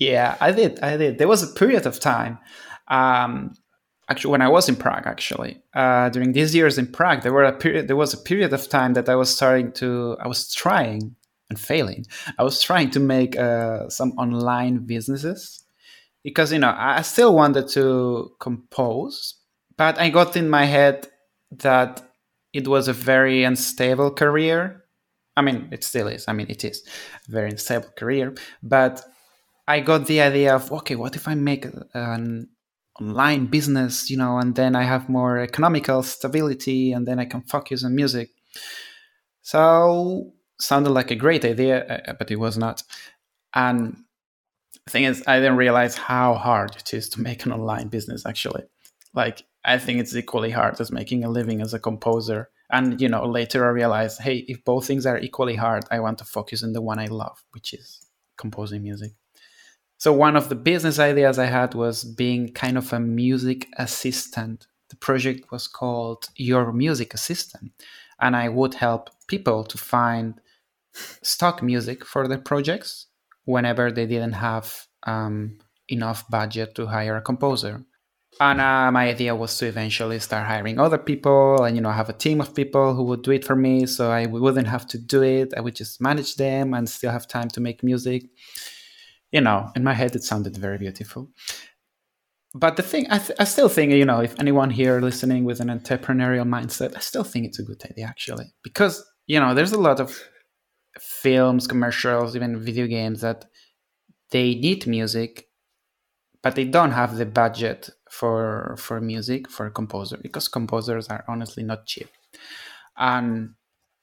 [0.00, 0.80] Yeah, I did.
[0.80, 1.18] I did.
[1.18, 2.38] There was a period of time,
[2.88, 3.52] um,
[4.10, 5.06] actually, when I was in Prague.
[5.06, 7.88] Actually, uh, during these years in Prague, there were a period.
[7.88, 10.16] There was a period of time that I was starting to.
[10.20, 11.16] I was trying
[11.48, 12.06] and failing.
[12.38, 15.64] I was trying to make uh, some online businesses
[16.22, 19.34] because you know I still wanted to compose,
[19.76, 21.08] but I got in my head
[21.50, 22.02] that
[22.52, 24.84] it was a very unstable career.
[25.36, 26.24] I mean, it still is.
[26.28, 26.82] I mean, it is
[27.28, 29.02] a very unstable career, but
[29.68, 32.48] I got the idea of okay, what if I make an
[32.98, 37.42] online business, you know, and then I have more economical stability, and then I can
[37.42, 38.30] focus on music.
[39.42, 42.82] So sounded like a great idea, uh, but it was not.
[43.54, 43.96] And
[44.86, 48.26] the thing is, I didn't realize how hard it is to make an online business.
[48.26, 48.64] Actually,
[49.14, 52.50] like I think it's equally hard as making a living as a composer.
[52.70, 56.18] And you know, later I realized, hey, if both things are equally hard, I want
[56.18, 59.12] to focus on the one I love, which is composing music.
[60.00, 64.66] So one of the business ideas I had was being kind of a music assistant.
[64.88, 67.72] The project was called Your Music Assistant,
[68.18, 70.40] and I would help people to find
[71.22, 73.08] stock music for their projects
[73.44, 77.84] whenever they didn't have um, enough budget to hire a composer.
[78.40, 82.08] And uh, my idea was to eventually start hiring other people and, you know, have
[82.08, 83.84] a team of people who would do it for me.
[83.84, 85.52] So I wouldn't have to do it.
[85.54, 88.22] I would just manage them and still have time to make music.
[89.32, 91.30] You know, in my head, it sounded very beautiful.
[92.54, 95.60] But the thing, I, th- I still think, you know, if anyone here listening with
[95.60, 98.52] an entrepreneurial mindset, I still think it's a good idea, actually.
[98.64, 100.20] Because, you know, there's a lot of
[100.98, 103.44] films, commercials, even video games that
[104.30, 105.46] they need music,
[106.42, 111.24] but they don't have the budget for for music for a composer because composers are
[111.28, 112.08] honestly not cheap,
[112.96, 113.50] and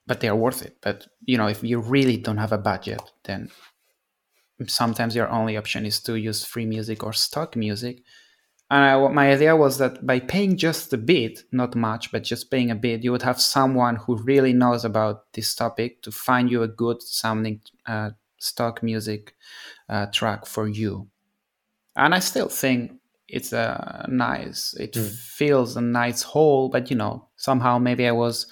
[0.06, 0.78] but they are worth it.
[0.82, 3.50] But you know, if you really don't have a budget, then
[4.66, 8.04] sometimes your only option is to use free music or stock music
[8.70, 12.52] and I, my idea was that by paying just a bit, not much, but just
[12.52, 16.52] paying a bit, you would have someone who really knows about this topic to find
[16.52, 19.36] you a good sounding uh, stock music
[19.88, 21.08] uh, track for you.
[21.96, 22.92] And I still think
[23.30, 25.10] it's a nice, it mm.
[25.10, 28.48] feels a nice hole, but you know, somehow maybe I was,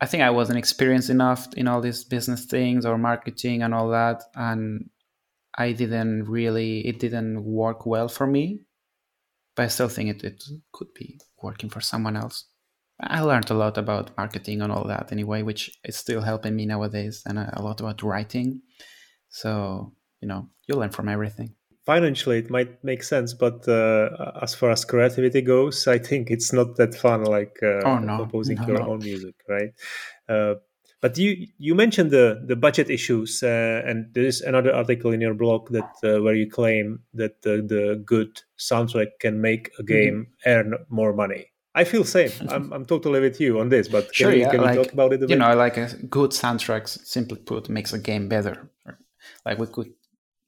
[0.00, 3.90] I think I wasn't experienced enough in all these business things or marketing and all
[3.90, 4.22] that.
[4.34, 4.90] And
[5.56, 8.60] I didn't really, it didn't work well for me
[9.60, 12.44] but I still think it, it could be working for someone else.
[12.98, 16.66] I learned a lot about marketing and all that anyway, which is still helping me
[16.66, 18.60] nowadays, and a lot about writing.
[19.30, 21.54] So, you know, you learn from everything.
[21.86, 26.52] Financially, it might make sense, but uh, as far as creativity goes, I think it's
[26.52, 28.18] not that fun like uh, oh, no.
[28.18, 28.92] composing no, your no.
[28.92, 29.72] own music, right?
[30.28, 30.54] Uh,
[31.00, 35.20] but you you mentioned the the budget issues, uh, and there is another article in
[35.20, 39.82] your blog that uh, where you claim that the, the good soundtrack can make a
[39.82, 40.50] game mm-hmm.
[40.50, 41.46] earn more money.
[41.74, 42.30] I feel same.
[42.48, 43.88] I'm I'm totally with you on this.
[43.88, 45.30] But can, sure, you, yeah, can like, talk about it a bit?
[45.30, 48.70] You know, I like a good soundtrack, simply put, makes a game better.
[49.46, 49.92] Like we could,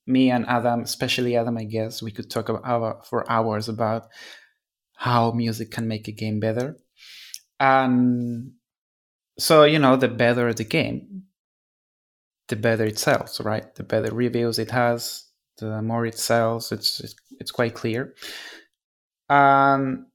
[0.07, 4.09] me and Adam, especially Adam, I guess, we could talk about for hours about
[4.97, 6.79] how music can make a game better.
[7.59, 8.53] And
[9.43, 11.25] so you know the better the game
[12.49, 13.75] the better it sells right?
[13.75, 15.25] The better reviews it has
[15.59, 17.01] the more it sells it's
[17.41, 18.15] it's, quite clear.
[19.29, 20.07] Um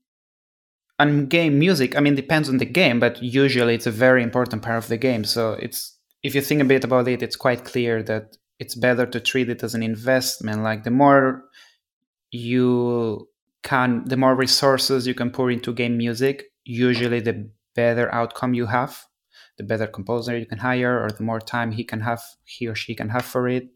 [0.99, 4.61] and game music i mean depends on the game but usually it's a very important
[4.61, 5.23] part of the game.
[5.23, 9.05] So it's if you think a bit about it it's quite clear that it's better
[9.05, 10.63] to treat it as an investment.
[10.63, 11.43] Like the more
[12.31, 13.27] you
[13.63, 18.65] can the more resources you can pour into game music usually the better outcome you
[18.65, 19.07] have
[19.57, 22.75] the better composer you can hire or the more time he can have he or
[22.75, 23.67] she can have for it.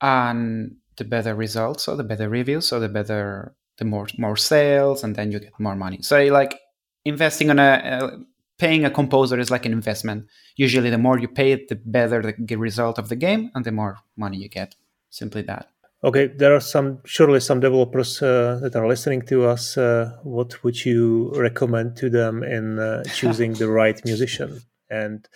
[0.00, 5.04] And the better results so the better reviews so the better the more more sales
[5.04, 5.98] and then you get more money.
[6.02, 6.58] So like
[7.04, 8.10] investing on a uh,
[8.58, 10.26] paying a composer is like an investment.
[10.56, 13.72] Usually the more you pay it the better the result of the game and the
[13.72, 14.74] more money you get.
[15.10, 15.68] Simply that.
[16.02, 20.62] Okay there are some surely some developers uh, that are listening to us uh, what
[20.62, 24.60] would you recommend to them in uh, choosing the right musician
[24.90, 25.28] and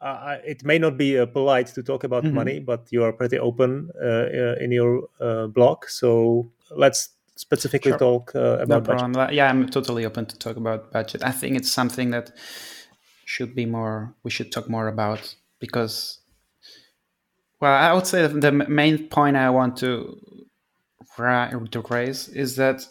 [0.00, 2.34] uh, it may not be uh, polite to talk about mm-hmm.
[2.34, 5.86] money, but you are pretty open uh, uh in your uh, blog.
[5.88, 7.98] So let's specifically sure.
[7.98, 9.12] talk uh, about no problem.
[9.12, 9.34] Budget.
[9.34, 11.22] Yeah, I'm totally open to talk about budget.
[11.24, 12.32] I think it's something that
[13.24, 14.14] should be more.
[14.22, 16.20] We should talk more about because,
[17.60, 20.20] well, I would say the main point I want to
[21.16, 22.86] to raise is that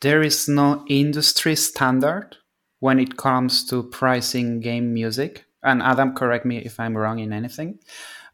[0.00, 2.36] there is no industry standard
[2.84, 5.46] when it comes to pricing game music.
[5.62, 7.78] And Adam, correct me if I'm wrong in anything,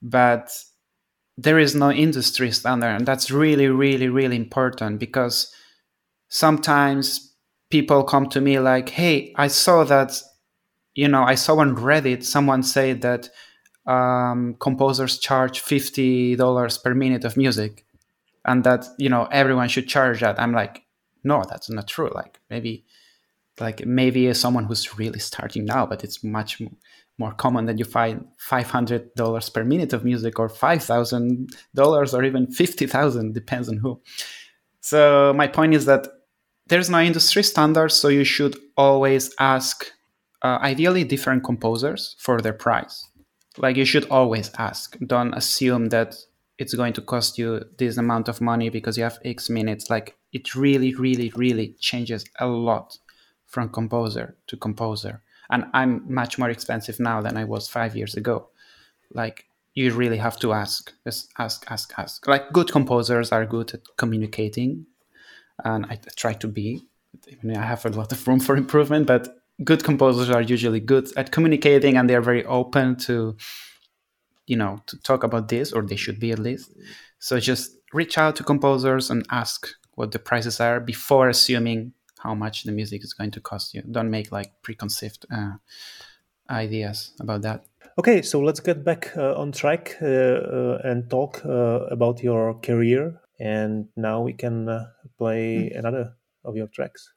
[0.03, 0.51] but
[1.39, 2.89] there is no industry standard.
[2.97, 5.55] And that's really, really, really important because
[6.31, 7.33] sometimes
[7.71, 10.21] people come to me like, hey, I saw that,
[10.97, 13.29] you know, I saw on Reddit someone say that
[13.87, 17.85] um, composers charge $50 per minute of music
[18.45, 20.41] and that, you know, everyone should charge that.
[20.41, 20.83] I'm like,
[21.23, 22.11] no, that's not true.
[22.13, 22.85] Like maybe
[23.61, 26.63] like maybe someone who's really starting now, but it's much
[27.19, 33.35] more common that you find $500 per minute of music or $5,000 or even 50,000
[33.35, 34.01] depends on who.
[34.81, 36.09] So my point is that
[36.67, 39.91] there's no industry standard, so you should always ask
[40.43, 43.07] uh, ideally different composers for their price.
[43.59, 44.97] Like you should always ask.
[45.07, 46.15] Don't assume that
[46.59, 49.91] it's going to cost you this amount of money because you have X minutes.
[49.91, 52.97] Like it really, really, really changes a lot
[53.51, 55.23] from composer to composer.
[55.51, 58.49] And I'm much more expensive now than I was five years ago.
[59.13, 62.27] Like you really have to ask, just ask, ask, ask.
[62.27, 64.87] Like good composers are good at communicating,
[65.65, 66.87] and I try to be.
[67.27, 70.81] I, mean, I have a lot of room for improvement, but good composers are usually
[70.81, 73.37] good at communicating, and they're very open to,
[74.47, 76.73] you know, to talk about this, or they should be at least.
[77.19, 81.93] So just reach out to composers and ask what the prices are before assuming
[82.23, 83.83] how much the music is going to cost you.
[83.83, 85.53] Don't make like preconceived uh,
[86.49, 87.65] ideas about that.
[87.99, 92.55] Okay, so let's get back uh, on track uh, uh, and talk uh, about your
[92.55, 93.21] career.
[93.39, 94.87] And now we can uh,
[95.19, 95.79] play mm.
[95.79, 96.15] another
[96.45, 97.13] of your tracks.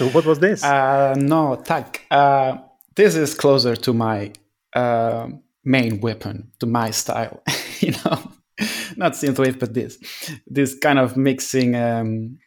[0.00, 0.64] So what was this?
[0.64, 2.06] Uh, no, tak.
[2.10, 2.56] Uh,
[2.96, 4.32] this is closer to my
[4.72, 5.28] uh,
[5.62, 7.42] main weapon, to my style.
[7.80, 8.32] you know,
[8.96, 9.98] not synthwave, but this,
[10.46, 12.38] this kind of mixing um,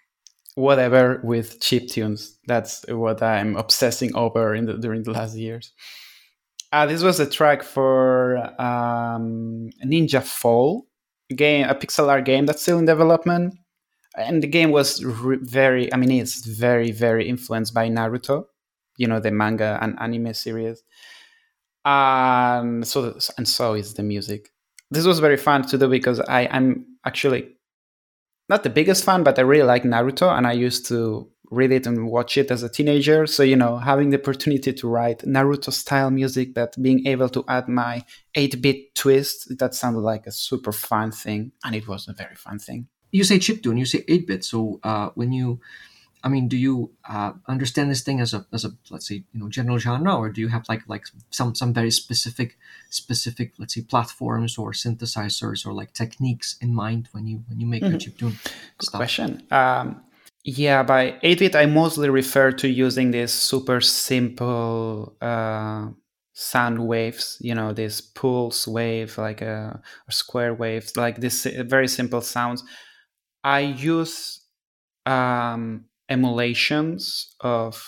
[0.56, 2.40] whatever with chip tunes.
[2.48, 5.74] That's what I'm obsessing over in the, during the last years.
[6.72, 10.88] Uh, this was a track for um, Ninja Fall
[11.36, 13.54] game, a pixel art game that's still in development
[14.16, 18.46] and the game was re- very i mean it's very very influenced by naruto
[18.98, 20.84] you know the manga and anime series.
[21.86, 24.50] And so and so is the music.
[24.90, 27.50] This was very fun to do because i i'm actually
[28.50, 31.86] not the biggest fan but i really like naruto and i used to read it
[31.86, 33.28] and watch it as a teenager.
[33.28, 37.44] So you know having the opportunity to write naruto style music that being able to
[37.48, 38.04] add my
[38.36, 42.60] 8-bit twist that sounded like a super fun thing and it was a very fun
[42.60, 44.44] thing you say chiptune, you say eight bit.
[44.44, 45.62] So uh, when you,
[46.24, 49.40] I mean, do you uh, understand this thing as a as a let's say you
[49.40, 52.58] know general genre, or do you have like like some some very specific
[52.90, 57.68] specific let's say platforms or synthesizers or like techniques in mind when you when you
[57.68, 57.98] make mm-hmm.
[57.98, 58.36] chip tune?
[58.80, 59.00] Good stuff?
[59.00, 59.44] question.
[59.52, 60.02] Um,
[60.46, 65.88] yeah, by 8 bit, I mostly refer to using these super simple uh,
[66.34, 71.88] sound waves, you know, this pulse wave, like a, a square wave, like this very
[71.88, 72.62] simple sounds
[73.44, 74.42] I use
[75.06, 77.84] um, emulations of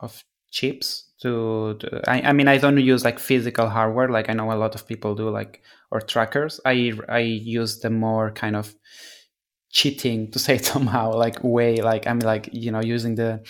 [0.00, 4.32] of chips to, to I, I, mean I don't use like physical hardware like I
[4.32, 6.60] know a lot of people do like or trackers.
[6.64, 8.74] I I use the more kind of
[9.70, 13.42] cheating to say it somehow like way like I'm like you know using the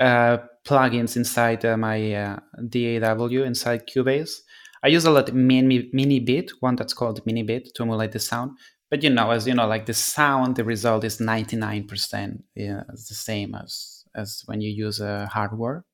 [0.00, 2.36] uh, plugins inside uh, my uh,
[2.68, 4.40] DAW inside Cubase.
[4.82, 8.52] I use a lot of mini Minibit, one that's called Minibit to emulate the sound
[8.90, 13.08] but you know as you know like the sound the result is 99% yeah it's
[13.08, 15.84] the same as as when you use a hardware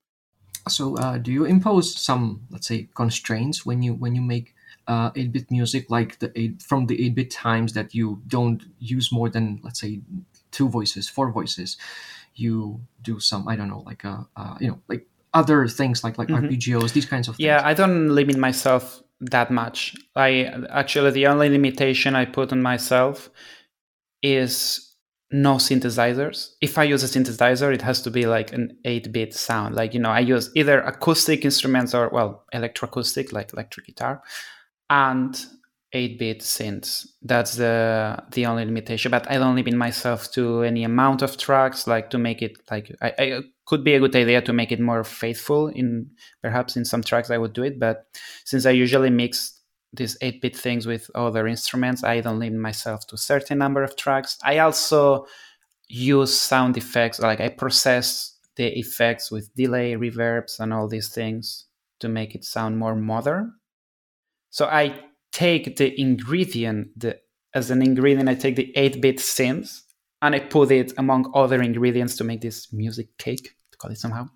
[0.69, 4.55] so uh, do you impose some let's say constraints when you when you make
[4.89, 9.29] uh, 8-bit music like the 8 from the 8-bit times that you don't use more
[9.29, 10.01] than let's say
[10.51, 11.77] two voices four voices
[12.35, 16.05] you do some i don't know like a uh, uh, you know like other things
[16.05, 16.47] like like mm-hmm.
[16.47, 19.95] arpeggios these kinds of things yeah i don't limit myself that much.
[20.17, 23.31] I actually the only limitation I put on myself
[24.23, 24.89] is
[25.31, 26.51] no synthesizers.
[26.61, 29.75] If I use a synthesizer, it has to be like an 8-bit sound.
[29.75, 34.23] Like, you know, I use either acoustic instruments or well, electroacoustic like electric guitar
[34.91, 35.35] and
[35.95, 37.07] 8-bit synths.
[37.23, 39.11] That's the the only limitation.
[39.11, 42.95] But I don't limit myself to any amount of tracks, like to make it like
[43.01, 46.11] I, I could be a good idea to make it more faithful in
[46.43, 47.79] perhaps in some tracks I would do it.
[47.79, 48.07] But
[48.45, 49.61] since I usually mix
[49.93, 53.97] these 8-bit things with other instruments, I don't limit myself to a certain number of
[53.97, 54.39] tracks.
[54.43, 55.27] I also
[55.89, 61.67] use sound effects, like I process the effects with delay, reverbs, and all these things
[62.01, 63.55] to make it sound more modern.
[64.51, 64.99] So I
[65.31, 67.19] take the ingredient, the,
[67.55, 69.83] as an ingredient, I take the 8 bit synth
[70.23, 73.99] and I put it among other ingredients to make this music cake, to call it
[73.99, 74.29] somehow.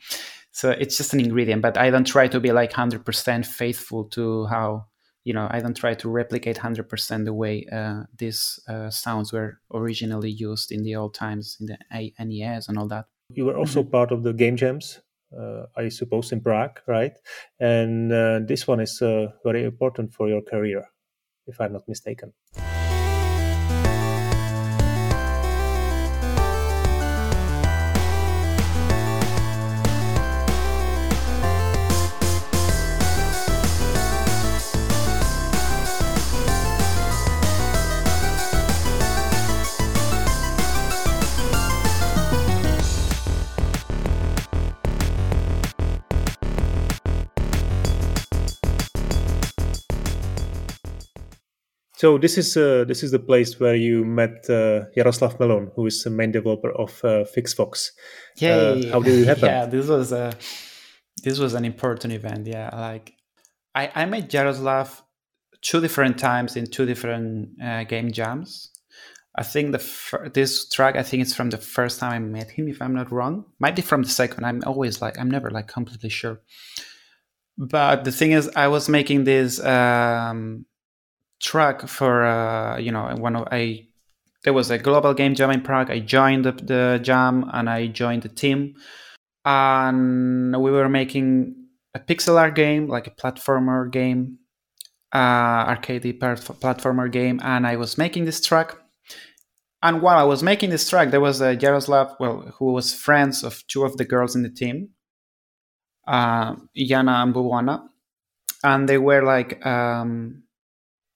[0.53, 4.47] So it's just an ingredient, but I don't try to be like 100% faithful to
[4.47, 4.87] how,
[5.25, 9.61] you know, I don't try to replicate 100% the way uh, these uh, sounds were
[9.73, 13.07] originally used in the old times, in the NES and all that.
[13.31, 13.91] You were also mm-hmm.
[13.91, 15.01] part of the game jams
[15.37, 17.17] uh, I suppose, in Prague, right?
[17.59, 20.85] And uh, this one is uh, very important for your career,
[21.47, 22.33] if I'm not mistaken.
[51.97, 55.87] So this is uh, this is the place where you met uh, Jaroslav Meloun, who
[55.87, 57.93] is the main developer of uh, FixFox.
[58.37, 58.51] Yay!
[58.51, 59.47] Uh, how did it happen?
[59.47, 60.35] yeah, this was a
[61.25, 62.47] this was an important event.
[62.47, 63.15] Yeah, like
[63.75, 65.01] I I met Jaroslav
[65.63, 68.71] two different times in two different uh, game jams.
[69.35, 72.51] I think the fir- this track I think it's from the first time I met
[72.51, 73.47] him, if I'm not wrong.
[73.59, 74.45] Might be from the second.
[74.45, 76.41] I'm always like I'm never like completely sure.
[77.57, 79.65] But the thing is, I was making this.
[79.65, 80.67] Um,
[81.41, 83.87] track for uh, you know one of I
[84.45, 85.91] there was a global game jam in Prague.
[85.91, 88.75] I joined the, the jam and I joined the team,
[89.45, 94.39] and we were making a pixel art game, like a platformer game,
[95.15, 98.77] uh, arcade platformer game, and I was making this track.
[99.83, 103.45] And while I was making this track, there was a Jaroslav, well, who was friends
[103.45, 104.91] of two of the girls in the team,
[106.07, 107.89] uh, Yana and Buwana,
[108.63, 110.43] and they were like um,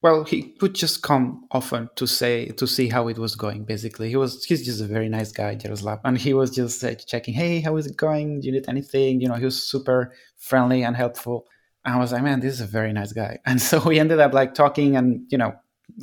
[0.03, 4.09] well he would just come often to say to see how it was going basically.
[4.09, 6.01] He was he's just a very nice guy jaroslav.
[6.05, 8.41] And he was just uh, checking hey how is it going?
[8.41, 9.21] Do you need anything?
[9.21, 11.47] You know he was super friendly and helpful.
[11.85, 13.39] And i was like man this is a very nice guy.
[13.47, 15.55] And so we ended up like talking and you know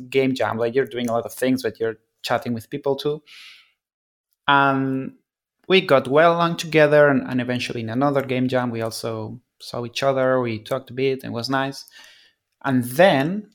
[0.08, 0.58] game jam.
[0.58, 3.22] Like you're doing a lot of things but you're chatting with people too.
[4.46, 5.14] And
[5.68, 9.84] we got well along together and, and eventually in another game jam we also saw
[9.84, 11.84] each other we talked a bit and it was nice.
[12.64, 13.50] And then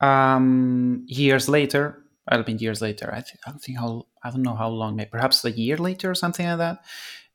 [0.00, 3.10] um, years later, I mean years later.
[3.12, 5.76] I, th- I don't think how I don't know how long, maybe perhaps a year
[5.76, 6.84] later or something like that.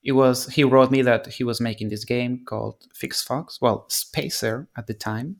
[0.03, 3.85] It was he wrote me that he was making this game called Fix Fox, well
[3.89, 5.37] Spacer at the time,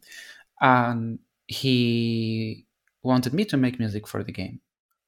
[0.62, 2.66] and he
[3.04, 4.62] wanted me to make music for the game.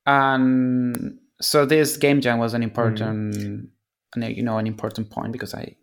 [0.05, 4.23] And so this game jam was an important, mm-hmm.
[4.23, 5.77] you know, an important point because I it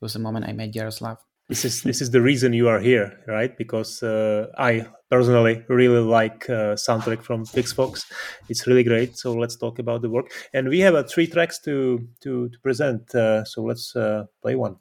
[0.00, 1.18] was the moment I met Jaroslav
[1.52, 3.52] this is this is the reason you are here right?
[3.58, 8.06] Because uh, i personally really like uh, soundtrack from FixFox
[8.48, 9.18] it's really great.
[9.18, 10.28] So let's talk about the work.
[10.54, 11.74] And we have uh, three tracks to
[12.22, 14.76] to, to present uh, so let's uh, play one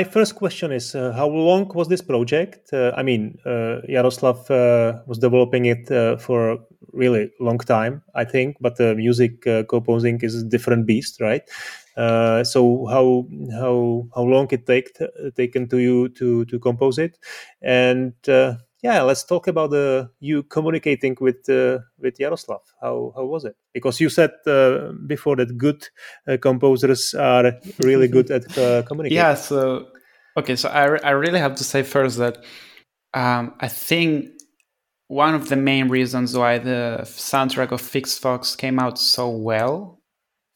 [0.00, 2.72] my first question is, uh, how long was this project?
[2.72, 6.58] Uh, I mean, uh, Jaroslav uh, was developing it uh, for a
[6.92, 11.42] really long time, I think, but the music uh, composing is a different beast, right?
[12.52, 13.26] so how
[13.60, 14.88] how how long it take
[15.36, 17.18] taken to you to to compose it,
[17.60, 18.14] and
[18.82, 22.60] yeah, let's talk about uh, you communicating with uh, with Jaroslav.
[22.80, 23.56] How how was it?
[23.74, 25.86] Because you said uh, before that good
[26.26, 29.16] uh, composers are really good at uh, communicating.
[29.16, 29.34] Yeah.
[29.34, 29.88] So
[30.36, 30.56] okay.
[30.56, 32.38] So I I really have to say first that
[33.12, 34.30] um, I think
[35.08, 40.00] one of the main reasons why the soundtrack of Fix Fox came out so well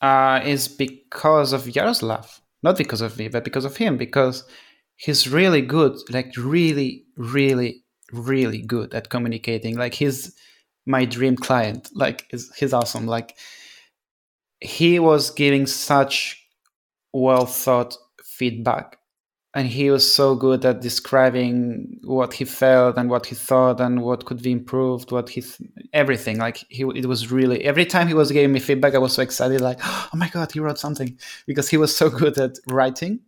[0.00, 3.96] uh, is because of Jaroslav, not because of me, but because of him.
[3.98, 4.44] Because
[4.96, 7.83] he's really good, like really, really
[8.14, 9.76] really good at communicating.
[9.76, 10.34] Like he's
[10.86, 11.90] my dream client.
[11.94, 13.06] Like he's, awesome.
[13.06, 13.36] Like
[14.60, 16.42] he was giving such
[17.12, 18.98] well thought feedback
[19.54, 24.02] and he was so good at describing what he felt and what he thought and
[24.02, 28.08] what could be improved what he th- everything like he it was really every time
[28.08, 30.78] he was giving me feedback i was so excited like oh my god he wrote
[30.78, 33.20] something because he was so good at writing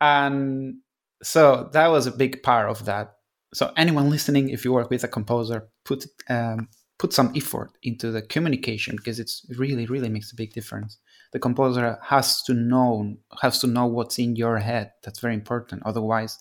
[0.00, 0.76] and
[1.22, 3.16] so that was a big part of that
[3.54, 8.10] so anyone listening, if you work with a composer, put um, put some effort into
[8.10, 10.98] the communication because it's really really makes a big difference.
[11.32, 14.92] The composer has to know has to know what's in your head.
[15.02, 15.82] That's very important.
[15.84, 16.38] Otherwise,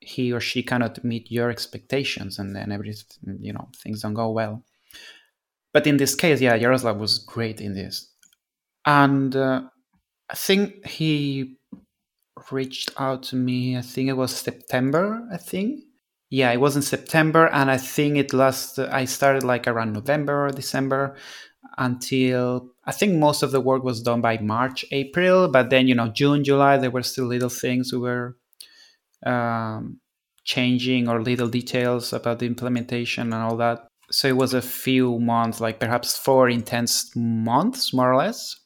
[0.00, 4.30] he or she cannot meet your expectations, and then everything you know things don't go
[4.30, 4.62] well.
[5.72, 8.12] But in this case, yeah, Jaroslav was great in this,
[8.84, 9.62] and uh,
[10.28, 11.56] I think he
[12.50, 13.78] reached out to me.
[13.78, 15.26] I think it was September.
[15.32, 15.84] I think.
[16.30, 18.78] Yeah, it was in September, and I think it last.
[18.78, 21.16] I started like around November or December,
[21.76, 25.48] until I think most of the work was done by March, April.
[25.48, 28.36] But then you know, June, July, there were still little things we were
[29.26, 30.00] um,
[30.44, 33.86] changing or little details about the implementation and all that.
[34.10, 38.56] So it was a few months, like perhaps four intense months, more or less,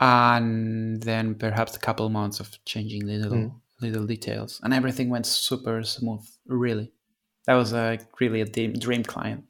[0.00, 3.52] and then perhaps a couple months of changing little mm.
[3.80, 6.26] little details, and everything went super smooth.
[6.46, 6.92] Really,
[7.48, 9.44] that was a really a dream client.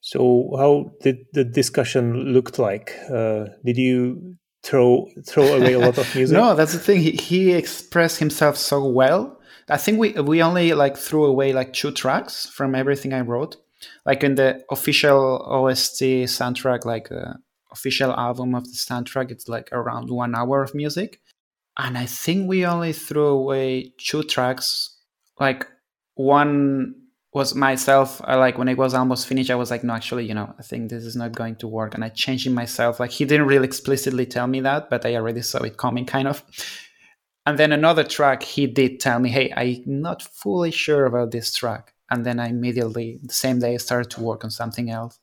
[0.00, 2.96] So, how did the discussion looked like?
[3.10, 6.36] Uh, did you throw throw away a lot of music?
[6.36, 7.00] no, that's the thing.
[7.00, 9.40] He, he expressed himself so well.
[9.68, 13.56] I think we we only like threw away like two tracks from everything I wrote.
[14.06, 17.34] Like in the official OST soundtrack, like uh,
[17.72, 21.20] official album of the soundtrack, it's like around one hour of music,
[21.76, 24.92] and I think we only threw away two tracks.
[25.40, 25.66] Like
[26.14, 26.94] one
[27.34, 30.34] was myself I like when it was almost finished i was like no actually you
[30.34, 33.00] know i think this is not going to work and i changed it myself.
[33.00, 36.28] Like he didn't really explicitly tell me that but i already saw it coming kind
[36.28, 36.42] of.
[37.46, 41.54] And then another track he did tell me hey i'm not fully sure about this
[41.54, 41.92] track.
[42.08, 45.18] And then i immediately the same day I started to work on something else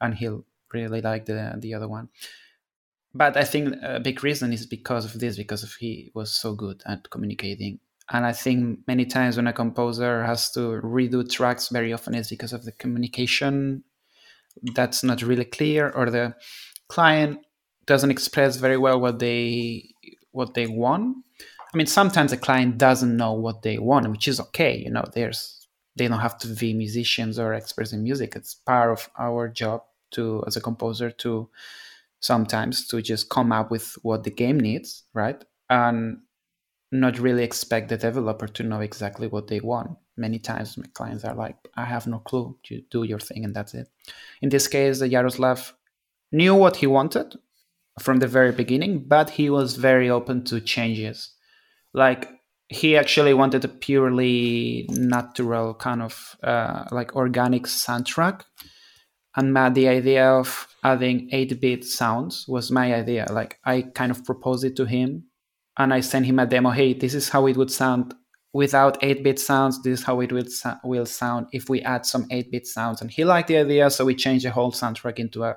[0.00, 0.28] and he
[0.72, 2.08] really liked the, the other one.
[3.12, 6.54] But i think a big reason is because of this because of he was so
[6.54, 7.80] good at communicating
[8.10, 12.28] and i think many times when a composer has to redo tracks very often is
[12.28, 13.82] because of the communication
[14.74, 16.34] that's not really clear or the
[16.88, 17.38] client
[17.86, 19.88] doesn't express very well what they
[20.32, 21.16] what they want.
[21.72, 25.04] I mean sometimes a client doesn't know what they want which is okay you know
[25.14, 28.36] there's they don't have to be musicians or experts in music.
[28.36, 31.48] It's part of our job to as a composer to
[32.20, 35.42] sometimes to just come up with what the game needs right?
[35.70, 36.18] And
[36.92, 39.96] not really expect the developer to know exactly what they want.
[40.16, 42.56] Many times my clients are like, I have no clue.
[42.68, 43.88] You do your thing and that's it.
[44.40, 45.72] In this case, the Jaroslav
[46.32, 47.34] knew what he wanted
[48.00, 51.32] from the very beginning, but he was very open to changes.
[51.92, 52.30] Like
[52.68, 58.42] he actually wanted a purely natural kind of uh, like organic soundtrack.
[59.36, 63.26] And Matt, the idea of adding 8 bit sounds was my idea.
[63.30, 65.24] Like I kind of proposed it to him
[65.78, 66.70] and I sent him a demo.
[66.70, 68.14] Hey, this is how it would sound
[68.52, 69.82] without 8-bit sounds.
[69.82, 70.46] This is how it will,
[70.82, 73.00] will sound if we add some 8-bit sounds.
[73.00, 75.56] And he liked the idea, so we changed the whole soundtrack into a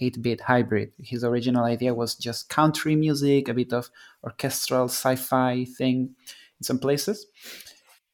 [0.00, 0.92] 8-bit hybrid.
[0.98, 3.90] His original idea was just country music, a bit of
[4.22, 6.14] orchestral sci-fi thing
[6.60, 7.26] in some places.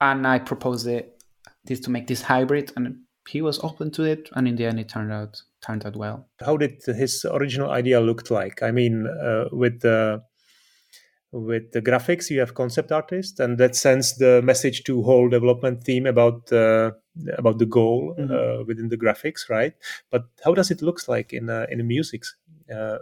[0.01, 1.23] And I proposed it,
[1.65, 2.97] this to make this hybrid, and
[3.29, 4.31] he was open to it.
[4.33, 6.29] And in the end, it turned out turned out well.
[6.41, 8.63] How did his original idea look like?
[8.63, 10.25] I mean, uh, with the
[11.33, 15.83] with the graphics you have concept artists and that sends the message to whole development
[15.85, 16.91] team about uh,
[17.39, 18.33] about the goal mm-hmm.
[18.33, 19.75] uh, within the graphics right
[20.11, 22.23] but how does it looks like in uh, in the music
[22.75, 22.99] uh,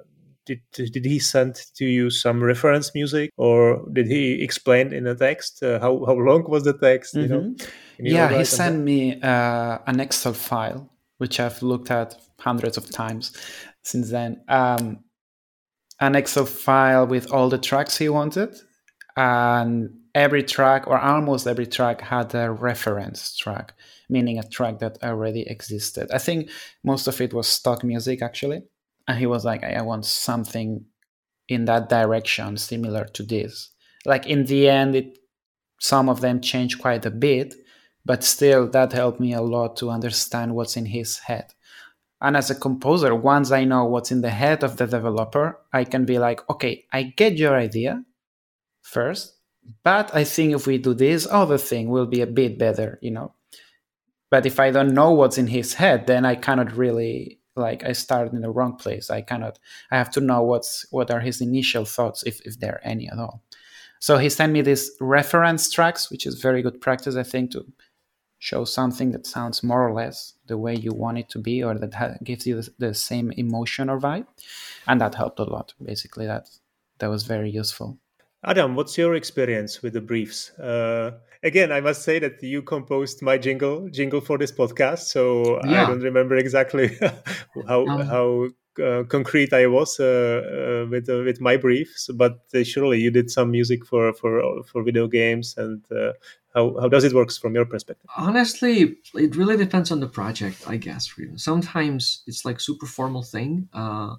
[0.47, 5.15] did, did he send to you some reference music or did he explain in the
[5.15, 7.23] text uh, how, how long was the text mm-hmm.
[7.23, 8.07] you know mm-hmm.
[8.07, 8.83] yeah he sent that?
[8.83, 13.37] me uh, an excel file which i've looked at hundreds of times
[13.83, 15.01] since then um,
[16.01, 18.57] an Excel file with all the tracks he wanted.
[19.17, 23.75] And every track, or almost every track, had a reference track,
[24.09, 26.11] meaning a track that already existed.
[26.13, 26.51] I think
[26.83, 28.63] most of it was stock music, actually.
[29.07, 30.85] And he was like, I want something
[31.49, 33.71] in that direction, similar to this.
[34.07, 35.19] Like in the end, it
[35.81, 37.55] some of them changed quite a bit,
[38.05, 41.55] but still that helped me a lot to understand what's in his head.
[42.21, 45.85] And as a composer, once I know what's in the head of the developer, I
[45.85, 48.05] can be like, okay, I get your idea
[48.83, 49.37] first,
[49.83, 53.11] but I think if we do this other thing will be a bit better, you
[53.11, 53.35] know.
[54.31, 57.93] But if I don't know what's in his head, then I cannot really like I
[57.93, 59.11] start in the wrong place.
[59.11, 59.59] I cannot
[59.91, 63.09] I have to know what's what are his initial thoughts if, if there are any
[63.09, 63.43] at all.
[63.99, 67.67] So he sent me these reference tracks, which is very good practice, I think, to
[68.39, 71.75] show something that sounds more or less the way you want it to be or
[71.83, 74.27] that ha- gives you the, the, same emotion or vibe.
[74.89, 75.73] And that helped a lot.
[75.93, 76.45] Basically that
[76.99, 77.99] that was very useful.
[78.45, 80.51] Adam what's your experience with the briefs?
[80.59, 85.59] Uh, again i must say that you composed my jingle jingle for this podcast so
[85.65, 85.83] yeah.
[85.83, 86.99] i don't remember exactly
[87.67, 88.49] how um, how
[88.79, 93.11] uh, concrete I was uh, uh, with uh, with my briefs, but uh, surely you
[93.11, 95.83] did some music for for for video games and
[96.55, 98.11] how, how does it work from your perspective?
[98.17, 103.69] Honestly it really depends on the project i guess sometimes it's like super formal thing
[103.73, 104.15] uh,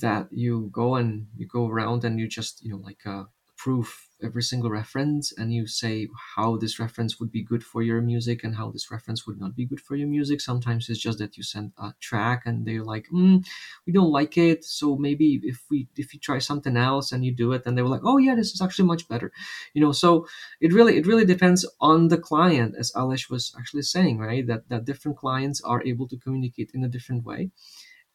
[0.00, 3.24] that you go and you go around and you just you know like uh,
[3.62, 8.00] proof every single reference and you say how this reference would be good for your
[8.00, 10.40] music and how this reference would not be good for your music.
[10.40, 13.44] Sometimes it's just that you send a track and they're like, mm,
[13.86, 14.64] we don't like it.
[14.64, 17.82] So maybe if we if you try something else and you do it, then they
[17.82, 19.30] were like, oh yeah, this is actually much better.
[19.74, 20.26] You know, so
[20.60, 24.46] it really it really depends on the client, as Aleš was actually saying, right?
[24.46, 27.50] That that different clients are able to communicate in a different way.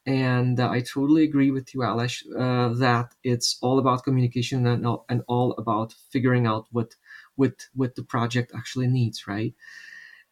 [0.08, 5.22] And I totally agree with you, Aleš, uh, that it's all about communication and, and
[5.28, 6.96] all about figuring out what
[7.36, 9.52] what what the project actually needs, right?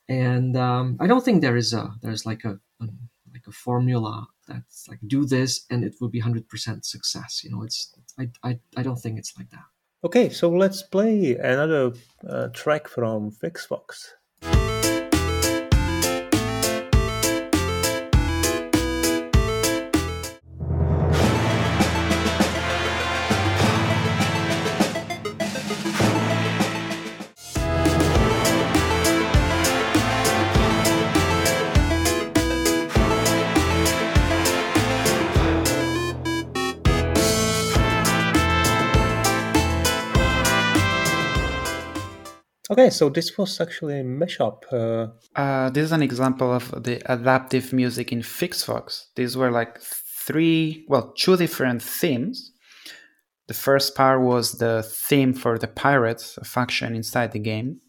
[0.08, 2.86] And um, I don't think there is a there's like a, a
[3.34, 7.44] like a formula that's like do this and it will be hundred percent success.
[7.44, 9.68] You know, it's I, I I don't think it's like that.
[10.04, 11.92] Okay, so let's play another
[12.26, 14.75] uh, track from Fixfox.
[42.78, 44.64] Okay, so this was actually a mashup.
[44.70, 45.08] Uh...
[45.34, 49.06] Uh, this is an example of the adaptive music in Fixfox.
[49.14, 52.52] These were like three, well, two different themes.
[53.48, 57.80] The first part was the theme for the pirates, faction inside the game.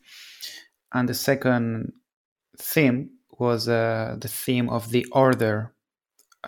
[0.94, 1.92] And the second
[2.58, 5.74] theme was uh, the theme of the Order,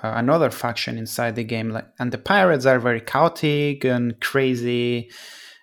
[0.02, 1.78] uh, another faction inside the game.
[2.00, 5.12] And the pirates are very chaotic and crazy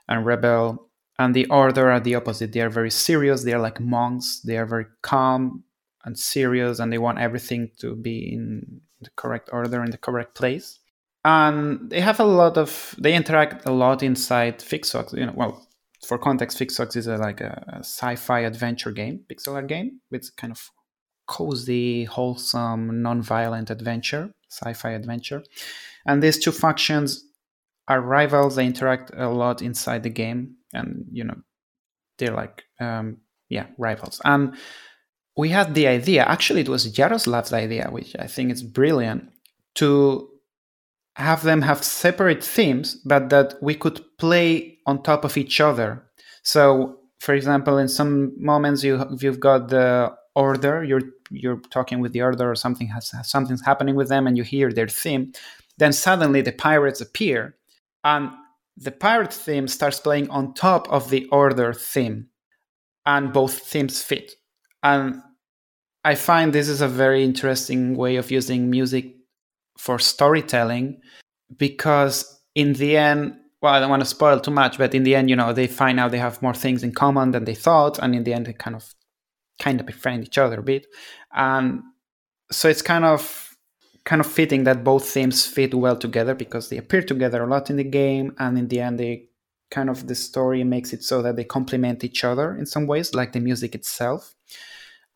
[0.09, 0.86] and rebel
[1.19, 2.53] and the order are the opposite.
[2.53, 3.43] They are very serious.
[3.43, 4.41] They are like monks.
[4.41, 5.65] They are very calm
[6.05, 10.35] and serious and they want everything to be in the correct order in the correct
[10.35, 10.79] place.
[11.25, 15.67] And they have a lot of they interact a lot inside fixfox you know well
[16.07, 20.01] for context fixfox is a, like a, a sci-fi adventure game pixel art game.
[20.11, 20.71] With kind of
[21.27, 25.43] cozy wholesome non-violent adventure sci-fi adventure.
[26.07, 27.25] And these two factions
[27.89, 28.57] are rivals.
[28.57, 31.37] They interact a lot inside the game and you know
[32.19, 34.21] they're like um, yeah rivals.
[34.25, 34.57] And
[35.37, 39.31] we had the idea actually it was jaroslav's idea which i think is brilliant
[39.75, 40.31] to
[41.17, 46.05] have them have separate themes but that we could play on top of each other.
[46.43, 52.13] So for example in some moments you you've got the order you're you're talking with
[52.13, 55.33] the order or something has something's happening with them and you hear their theme.
[55.79, 57.57] Then suddenly the pirates appear
[58.05, 58.31] and
[58.77, 62.29] the pirate theme starts playing on top of the order theme
[63.05, 64.33] and both themes fit.
[64.83, 65.23] And
[66.05, 69.07] i find this is a very interesting way of using music
[69.77, 71.01] for storytelling
[71.57, 75.17] because in the end well i don't want to spoil too much but in the
[75.17, 77.99] end you know they find out they have more things in common than they thought
[77.99, 78.95] and in the end they kind of
[79.59, 80.87] kind of befriend each other a bit.
[81.33, 81.83] And
[82.51, 83.46] so it's kind of
[84.07, 87.69] kind of fitting that both themes fit well together because they appear together a lot
[87.69, 89.29] in the game and in the end they
[89.71, 93.15] kind of the story makes it so that they complement each other in some ways
[93.15, 94.35] like the music itself.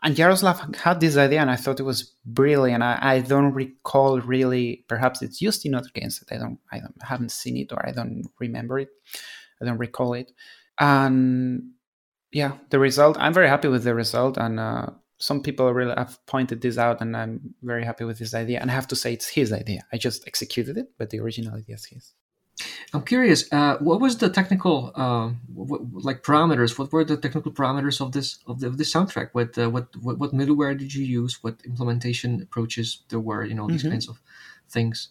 [0.02, 2.82] And Jaroslav had this idea and I thought it was brilliant.
[2.82, 6.80] I, I don't recall really perhaps it's used in other games that I don't I
[6.80, 8.88] don't haven't seen it or I don't remember it.
[9.62, 10.32] I don't recall it.
[10.80, 11.74] And
[12.32, 14.86] yeah the result I'm very happy with the result and uh,
[15.20, 18.58] some people really have pointed this out, and I'm very happy with this idea.
[18.60, 19.84] And I have to say, it's his idea.
[19.92, 22.14] I just executed it, but the original idea is his.
[22.92, 23.50] I'm curious.
[23.52, 26.78] Uh, what was the technical, uh, what, like parameters?
[26.78, 29.30] What were the technical parameters of this of, the, of this soundtrack?
[29.32, 31.42] What, uh, what what what middleware did you use?
[31.42, 33.44] What implementation approaches there were?
[33.44, 33.92] You know these mm-hmm.
[33.92, 34.20] kinds of
[34.68, 35.10] things.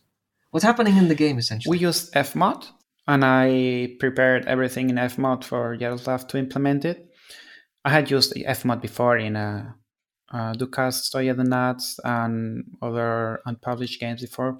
[0.51, 1.75] What's happening in the game essentially?
[1.75, 2.67] We used Fmod,
[3.07, 7.11] and I prepared everything in Fmod for Jaroslav to implement it.
[7.85, 9.75] I had used Fmod before in a
[10.31, 14.59] uh, Dukas, of the Nuts, and other unpublished games before.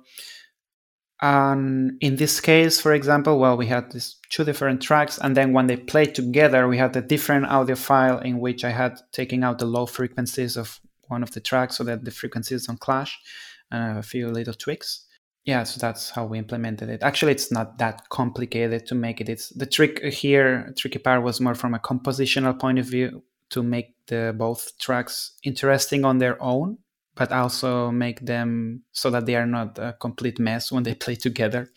[1.22, 5.52] And in this case, for example, well, we had these two different tracks, and then
[5.52, 9.44] when they played together, we had a different audio file in which I had taken
[9.44, 13.20] out the low frequencies of one of the tracks so that the frequencies don't clash,
[13.70, 15.06] and a few little tweaks.
[15.44, 17.02] Yeah, so that's how we implemented it.
[17.04, 19.28] Actually, it's not that complicated to make it.
[19.28, 23.64] It's the trick here, tricky part was more from a compositional point of view to
[23.64, 26.78] make the both tracks interesting on their own
[27.16, 31.16] but also make them so that they are not a complete mess when they play
[31.16, 31.70] together.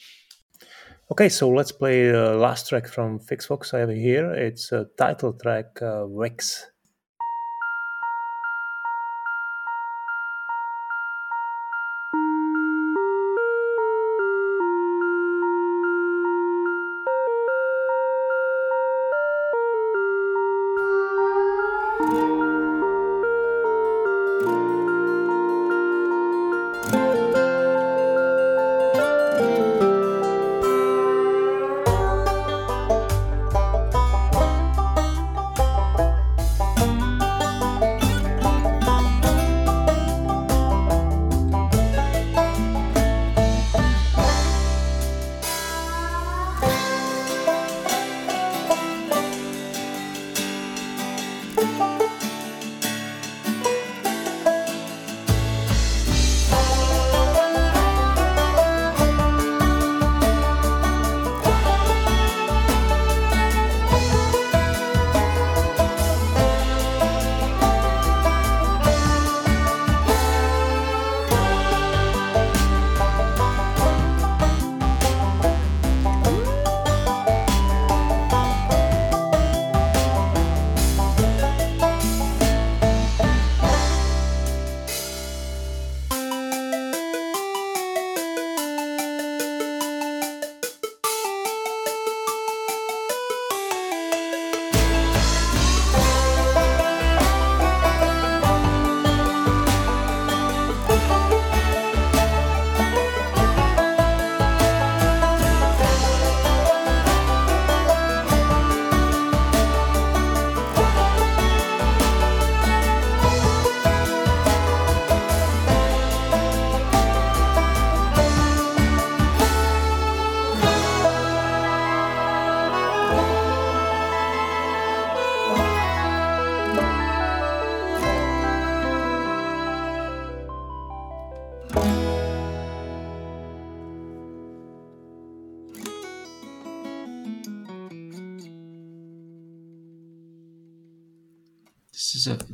[1.10, 4.32] Okay so let's play the last track from fixfox i have here.
[4.32, 6.71] It's a title track uh, Vex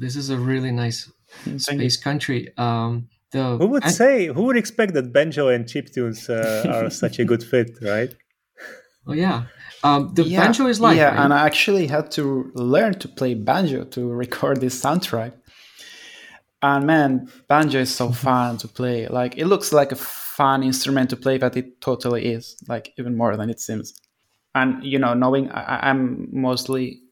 [0.08, 1.12] This is a this is a really nice
[1.58, 2.48] space country.
[2.56, 6.90] Um, the who would and- say who would expect that banjo and chiptunes uh, are
[6.90, 8.14] such a good fit, right?
[9.06, 9.44] Oh yeah,
[9.84, 10.96] um, the banjo is live.
[10.96, 11.24] Yeah, right?
[11.24, 15.32] and I actually had to learn to play banjo to record this soundtrack.
[16.62, 19.08] And man, banjo is so fun to play.
[19.08, 22.56] Like it looks like a fun instrument to play, but it totally is.
[22.66, 23.94] Like even more than it seems.
[24.54, 27.02] And you know, knowing I, I'm mostly,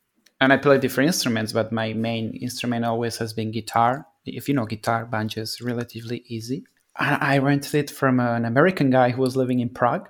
[0.40, 4.06] and I play different instruments, but my main instrument always has been guitar.
[4.24, 6.64] If you know guitar, banjo is relatively easy.
[6.98, 10.08] And I rented it from an American guy who was living in Prague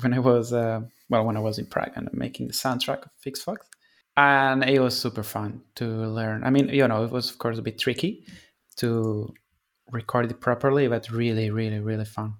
[0.00, 3.10] when I was uh, well when I was in Prague and making the soundtrack of
[3.20, 3.66] Fix Fox,
[4.16, 6.44] and it was super fun to learn.
[6.44, 8.24] I mean, you know, it was of course a bit tricky
[8.76, 9.32] to
[9.90, 12.34] record it properly, but really, really, really fun.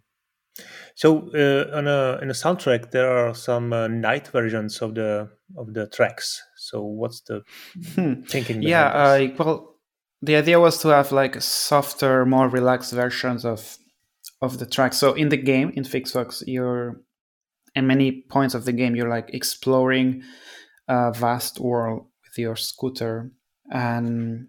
[0.95, 5.31] So uh, on a in a soundtrack, there are some uh, night versions of the
[5.57, 6.43] of the tracks.
[6.71, 7.43] So what's the
[7.95, 8.23] Hmm.
[8.29, 8.63] thinking?
[8.63, 9.77] Yeah, uh, well,
[10.23, 13.79] the idea was to have like softer, more relaxed versions of
[14.41, 14.93] of the track.
[14.93, 17.01] So in the game, in Fixfox, you're
[17.75, 20.23] in many points of the game, you're like exploring
[20.89, 23.31] a vast world with your scooter,
[23.71, 24.49] and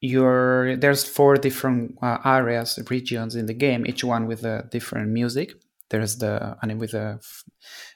[0.00, 5.10] you're there's four different uh, areas, regions in the game, each one with a different
[5.10, 5.52] music.
[5.90, 7.20] There's the and with a,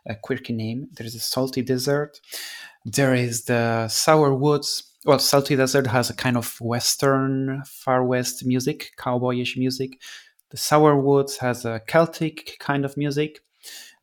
[0.07, 0.89] a quirky name.
[0.93, 2.21] There's a salty desert.
[2.85, 4.85] There is the sour woods.
[5.05, 10.01] Well, salty desert has a kind of western, far west music, cowboyish music.
[10.51, 13.41] The sour woods has a Celtic kind of music.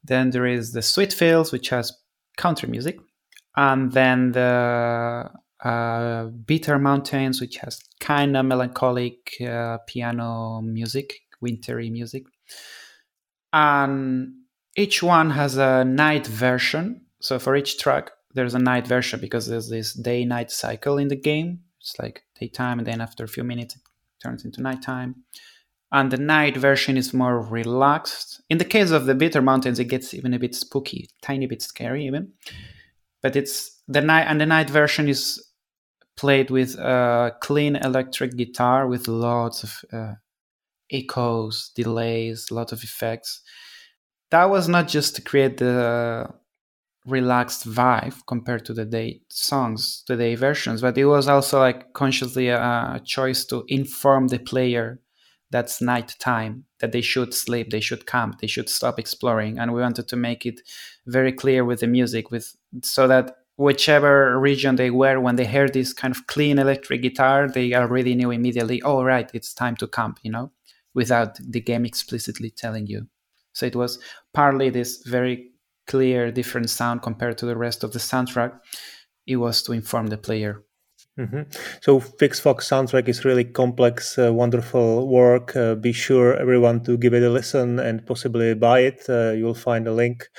[0.04, 1.92] Then there is the sweet fields, which has
[2.38, 3.00] country music,
[3.56, 5.30] and then the
[5.64, 12.24] uh, bitter mountains, which has kind of melancholic uh, piano music, wintry music,
[13.52, 14.34] and
[14.76, 17.02] each one has a night version.
[17.20, 21.16] So for each track, there's a night version because there's this day-night cycle in the
[21.16, 21.62] game.
[21.82, 23.82] It's like daytime, and then after a few minutes, it
[24.22, 25.24] turns into nighttime
[25.92, 28.42] and the night version is more relaxed.
[28.50, 31.62] In the case of the Bitter Mountains, it gets even a bit spooky, tiny bit
[31.62, 32.34] scary even.
[33.22, 35.44] But it's the night, and the night version is
[36.18, 40.14] played with a clean electric guitar with lots of uh,
[40.92, 43.42] echoes, delays, lots of effects.
[44.32, 46.28] That was not just to create the
[47.08, 51.94] relaxed vibe compared to the day songs, the day versions, but it was also like
[51.94, 55.00] consciously a choice to inform the player
[55.50, 59.74] that's night time that they should sleep they should camp they should stop exploring and
[59.74, 60.60] we wanted to make it
[61.06, 62.54] very clear with the music with
[62.84, 67.48] so that whichever region they were when they heard this kind of clean electric guitar
[67.48, 70.52] they already knew immediately oh right it's time to camp you know
[70.98, 73.08] without the game explicitly telling you.
[73.54, 74.00] So it was
[74.34, 75.52] partly this very
[75.88, 78.60] clear different sound compared to the rest of the soundtrack
[79.26, 80.64] it was to inform the player
[81.18, 81.42] hmm
[81.82, 85.56] So Fix Fox soundtrack is really complex, uh, wonderful work.
[85.56, 89.04] Uh, be sure everyone to give it a listen and possibly buy it.
[89.10, 90.30] Uh, you will find a link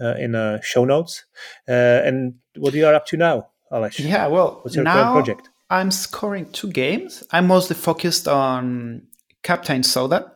[0.00, 1.24] uh, in uh, show notes.
[1.68, 3.98] Uh, and what you are up to now, Alex?
[3.98, 5.50] Yeah, well, What's your now project?
[5.70, 7.24] I'm scoring two games.
[7.32, 9.02] I'm mostly focused on
[9.42, 10.32] Captain Soda,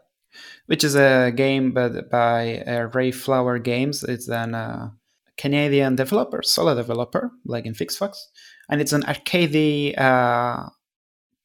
[0.66, 4.02] which is a game but by uh, Ray Flower Games.
[4.04, 4.90] It's an uh,
[5.36, 8.28] Canadian developer, solo developer, like in Fix Fox,
[8.68, 10.68] and it's an arcade uh,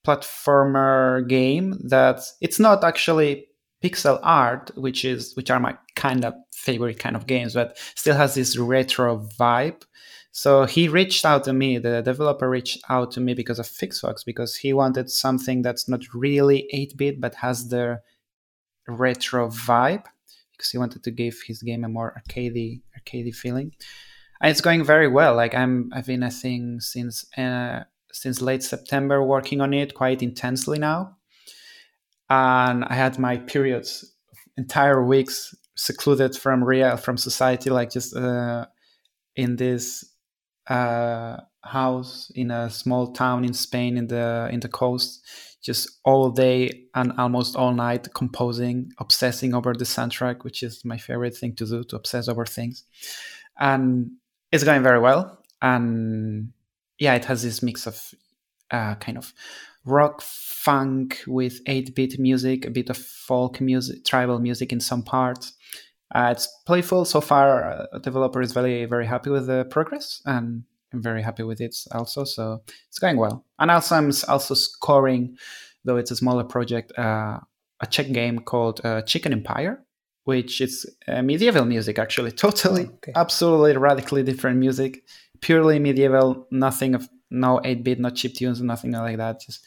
[0.05, 3.47] platformer game that it's not actually
[3.83, 8.15] pixel art, which is which are my kind of favorite kind of games, but still
[8.15, 9.83] has this retro vibe.
[10.31, 13.99] So he reached out to me, the developer reached out to me because of Fix
[13.99, 18.01] Fox, because he wanted something that's not really 8 bit but has the
[18.87, 20.05] retro vibe,
[20.51, 23.73] because he wanted to give his game a more arcadey, arcadey feeling.
[24.41, 25.35] And it's going very well.
[25.35, 30.23] Like I'm, I've been, I think, since uh, since late September working on it quite
[30.23, 31.17] intensely now,
[32.29, 34.13] and I had my periods,
[34.57, 38.65] entire weeks secluded from real, from society, like just uh,
[39.35, 40.03] in this
[40.67, 45.21] uh, house in a small town in Spain in the in the coast,
[45.61, 50.97] just all day and almost all night composing, obsessing over the soundtrack, which is my
[50.97, 52.83] favorite thing to do, to obsess over things.
[53.59, 54.11] And
[54.51, 55.43] it's going very well.
[55.61, 56.53] And
[56.99, 58.13] yeah, it has this mix of
[58.71, 59.33] uh, kind of
[59.85, 65.53] rock funk with 8-bit music, a bit of folk music, tribal music in some parts.
[66.13, 67.87] Uh, it's playful so far.
[67.93, 71.75] Uh, developer is very very happy with the progress, and I'm very happy with it
[71.91, 72.23] also.
[72.23, 73.45] So it's going well.
[73.59, 75.37] And also I'm also scoring,
[75.83, 77.39] though it's a smaller project, uh,
[77.79, 79.83] a Czech game called uh, Chicken Empire,
[80.23, 80.85] which is
[81.23, 83.11] medieval music actually, totally, Okay.
[83.15, 85.03] absolutely radically different music,
[85.41, 89.41] purely medieval, nothing of no 8-bit, no chip tunes, nothing like that.
[89.41, 89.65] Just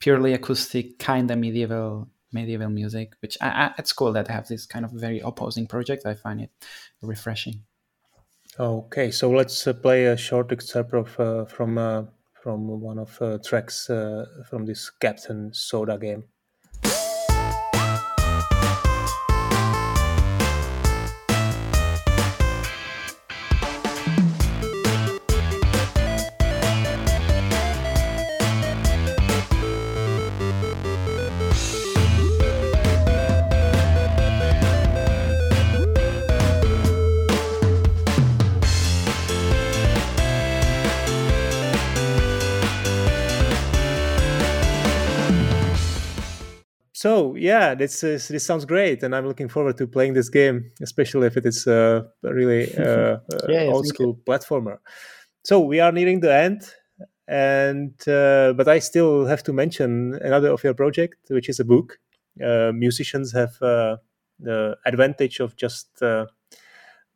[0.00, 3.14] purely acoustic, kind of medieval medieval music.
[3.20, 6.04] Which I, I, it's cool that I have this kind of very opposing project.
[6.04, 6.50] I find it
[7.00, 7.62] refreshing.
[8.60, 12.02] Okay, so let's uh, play a short excerpt of, uh, from uh,
[12.42, 16.24] from one of uh, tracks uh, from this Captain Soda game.
[47.48, 51.26] Yeah, this is, this sounds great, and I'm looking forward to playing this game, especially
[51.26, 53.18] if it is uh, a really uh,
[53.48, 54.76] yes, old school platformer.
[55.44, 56.60] So we are nearing the end,
[57.26, 61.64] and uh, but I still have to mention another of your project, which is a
[61.64, 61.98] book.
[62.48, 63.96] Uh, musicians have uh,
[64.38, 66.26] the advantage of just uh,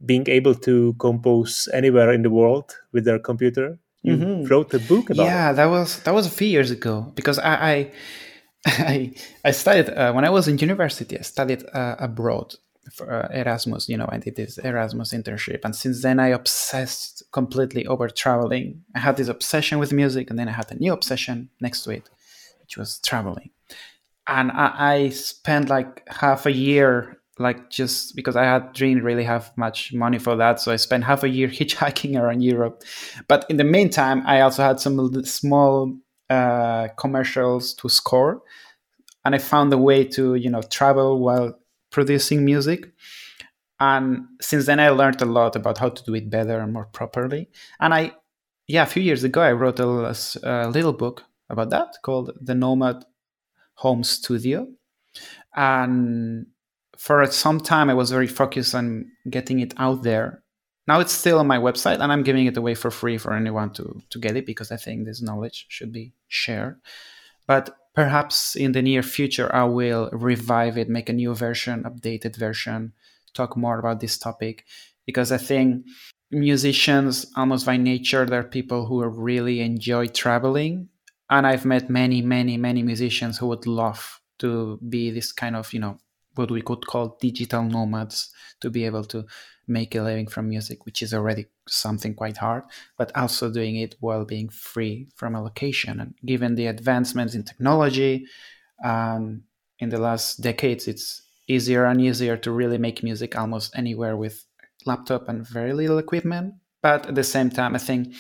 [0.04, 3.78] being able to compose anywhere in the world with their computer.
[4.02, 4.44] You mm-hmm.
[4.50, 5.26] wrote a book about.
[5.26, 5.56] Yeah, it.
[5.58, 7.92] that was that was a few years ago because I, I
[8.66, 11.18] I I studied uh, when I was in university.
[11.18, 12.54] I studied uh, abroad
[12.92, 13.88] for uh, Erasmus.
[13.88, 18.84] You know, I did this Erasmus internship, and since then I obsessed completely over traveling.
[18.94, 21.90] I had this obsession with music, and then I had a new obsession next to
[21.90, 22.08] it,
[22.60, 23.50] which was traveling.
[24.28, 29.24] And I, I spent like half a year, like just because I had didn't really
[29.24, 32.84] have much money for that, so I spent half a year hitchhiking around Europe.
[33.26, 35.98] But in the meantime, I also had some small
[36.30, 38.42] uh, commercials to score,
[39.24, 41.58] and I found a way to you know travel while
[41.90, 42.92] producing music.
[43.80, 46.86] And since then, I learned a lot about how to do it better and more
[46.86, 47.50] properly.
[47.80, 48.12] And I,
[48.68, 50.14] yeah, a few years ago, I wrote a,
[50.44, 53.04] a little book about that called The Nomad
[53.74, 54.68] Home Studio.
[55.56, 56.46] And
[56.96, 60.41] for some time, I was very focused on getting it out there
[60.92, 63.70] now it's still on my website and i'm giving it away for free for anyone
[63.72, 66.76] to, to get it because i think this knowledge should be shared.
[67.46, 67.64] But
[67.94, 72.92] perhaps in the near future i will revive it make a new version updated version
[73.38, 74.56] talk more about this topic
[75.08, 75.66] because i think
[76.30, 78.96] musicians almost by nature they're people who
[79.30, 80.88] really enjoy traveling.
[81.34, 84.02] And i've met many many many musicians who would love
[84.42, 85.94] to be this kind of you know
[86.34, 88.18] what we could call digital nomads
[88.60, 89.24] to be able to
[89.72, 92.64] make a living from music, which is already something quite hard,
[92.98, 96.00] but also doing it while being free from a location.
[96.00, 98.26] And given the advancements in technology
[98.84, 99.42] um,
[99.78, 104.44] in the last decades, it's easier and easier to really make music almost anywhere with
[104.86, 106.54] laptop and very little equipment.
[106.82, 108.14] But at the same time, I think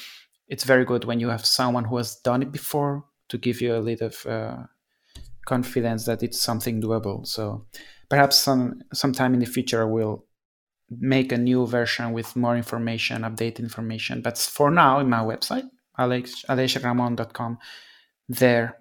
[0.48, 3.74] it's very good when you have someone who has done it before to give you
[3.74, 4.56] a little of uh,
[5.46, 7.26] confidence that it's something doable.
[7.26, 7.66] So
[8.08, 10.24] perhaps some sometime in the future we'll
[11.00, 14.22] make a new version with more information, update information.
[14.22, 15.68] But for now, in my website,
[15.98, 17.58] alex, aleixramon.com,
[18.28, 18.78] there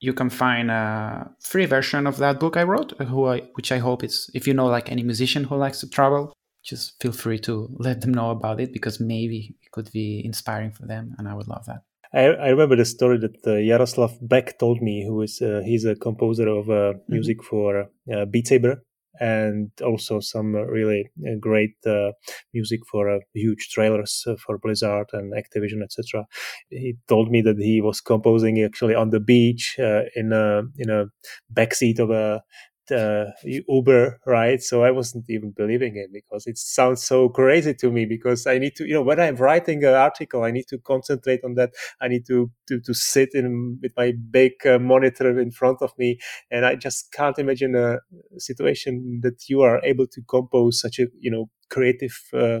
[0.00, 3.78] you can find a free version of that book I wrote, who I, which I
[3.78, 6.32] hope is, if you know like any musician who likes to travel,
[6.62, 10.70] just feel free to let them know about it because maybe it could be inspiring
[10.70, 11.82] for them, and I would love that.
[12.12, 15.84] I, I remember the story that uh, Jaroslav Beck told me, who is uh, he's
[15.84, 17.12] a composer of uh, mm-hmm.
[17.12, 17.48] music mm-hmm.
[17.48, 18.82] for uh, Beat Saber,
[19.20, 22.12] and also some really uh, great uh,
[22.54, 26.26] music for uh, huge trailers for Blizzard and Activision, etc.
[26.70, 31.06] He told me that he was composing actually on the beach in a in a
[31.52, 32.42] backseat of a
[32.90, 34.62] uh, Uber right?
[34.62, 38.04] So I wasn't even believing it because it sounds so crazy to me.
[38.04, 41.40] Because I need to, you know, when I'm writing an article, I need to concentrate
[41.44, 41.70] on that.
[42.00, 45.92] I need to to, to sit in with my big uh, monitor in front of
[45.98, 46.18] me,
[46.50, 47.98] and I just can't imagine a
[48.38, 52.20] situation that you are able to compose such a you know creative.
[52.32, 52.60] Uh,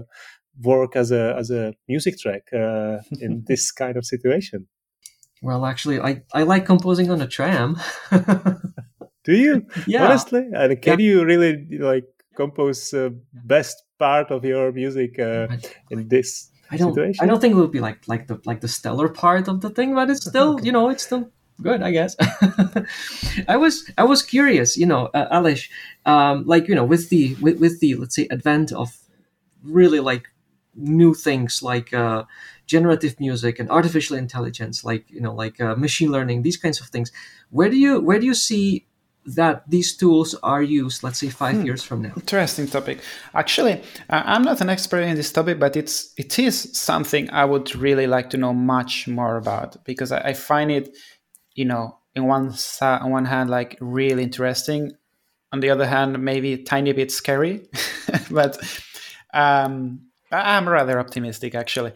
[0.60, 4.66] work as a as a music track uh, in this kind of situation
[5.42, 7.76] well actually i i like composing on a tram
[9.28, 9.66] Do you?
[9.86, 10.06] yeah.
[10.06, 11.06] Honestly, and can yeah.
[11.06, 13.10] you really like compose uh,
[13.44, 15.48] best part of your music uh,
[15.90, 16.94] in this I don't.
[16.94, 17.22] Situation?
[17.22, 19.68] I don't think it would be like like the like the stellar part of the
[19.68, 22.16] thing, but it's still you know it's still good, I guess.
[23.48, 25.68] I was I was curious, you know, uh, Aleš,
[26.06, 28.96] um, like you know, with the with, with the let's say advent of
[29.62, 30.28] really like
[30.74, 32.24] new things like uh,
[32.66, 36.86] generative music and artificial intelligence, like you know, like uh, machine learning, these kinds of
[36.86, 37.12] things.
[37.50, 38.86] Where do you where do you see
[39.34, 41.66] that these tools are used, let's say five hmm.
[41.66, 42.12] years from now?
[42.16, 43.00] Interesting topic.
[43.34, 47.74] Actually, I'm not an expert in this topic, but it's it is something I would
[47.76, 50.96] really like to know much more about because I, I find it,
[51.54, 54.92] you know, in one on one hand like really interesting,
[55.52, 57.66] on the other hand maybe a tiny bit scary,
[58.30, 58.58] but
[59.34, 60.00] um,
[60.32, 61.92] I'm rather optimistic actually.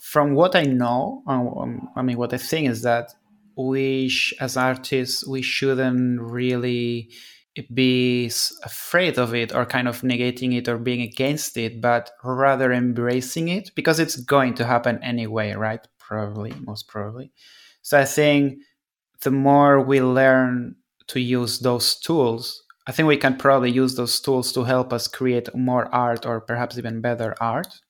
[0.00, 3.14] From what I know, um, I mean, what I think is that
[3.56, 7.10] we as artists we shouldn't really
[7.74, 8.26] be
[8.64, 13.48] afraid of it or kind of negating it or being against it but rather embracing
[13.48, 15.86] it because it's going to happen anyway right?
[15.98, 17.32] Probably most probably.
[17.82, 18.58] So i think
[19.20, 20.76] the more we learn
[21.08, 25.06] to use those tools i think we can probably use those tools to help us
[25.06, 27.80] create more art or perhaps even better art.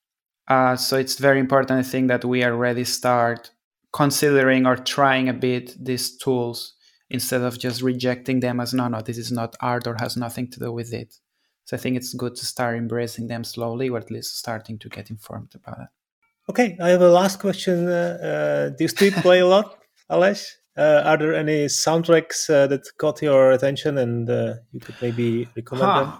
[0.48, 3.50] Uh, so it's very important i think that we already start
[3.92, 6.74] considering or trying a bit these tools
[7.10, 10.50] instead of just rejecting them as no, no, this is not art or has nothing
[10.50, 11.14] to do with it.
[11.64, 14.88] So I think it's good to start embracing them slowly, or at least starting to
[14.88, 15.88] get informed about it.
[16.50, 17.88] Okay, I have a last question.
[17.88, 19.78] Uh, uh, do you still play a lot,
[20.10, 20.56] Aleš?
[20.76, 25.46] Uh, are there any soundtracks uh, that caught your attention and uh, you could maybe
[25.54, 26.00] recommend huh.
[26.00, 26.12] them?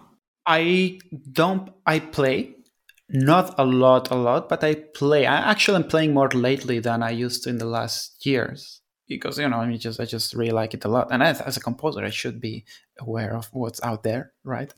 [0.46, 0.98] I
[1.32, 1.70] don't.
[1.86, 2.54] I play
[3.12, 5.26] not a lot, a lot, but I play.
[5.26, 9.38] I actually am playing more lately than I used to in the last years because
[9.38, 11.08] you know I mean just I just really like it a lot.
[11.10, 12.64] And as, as a composer, I should be
[12.98, 14.72] aware of what's out there, right?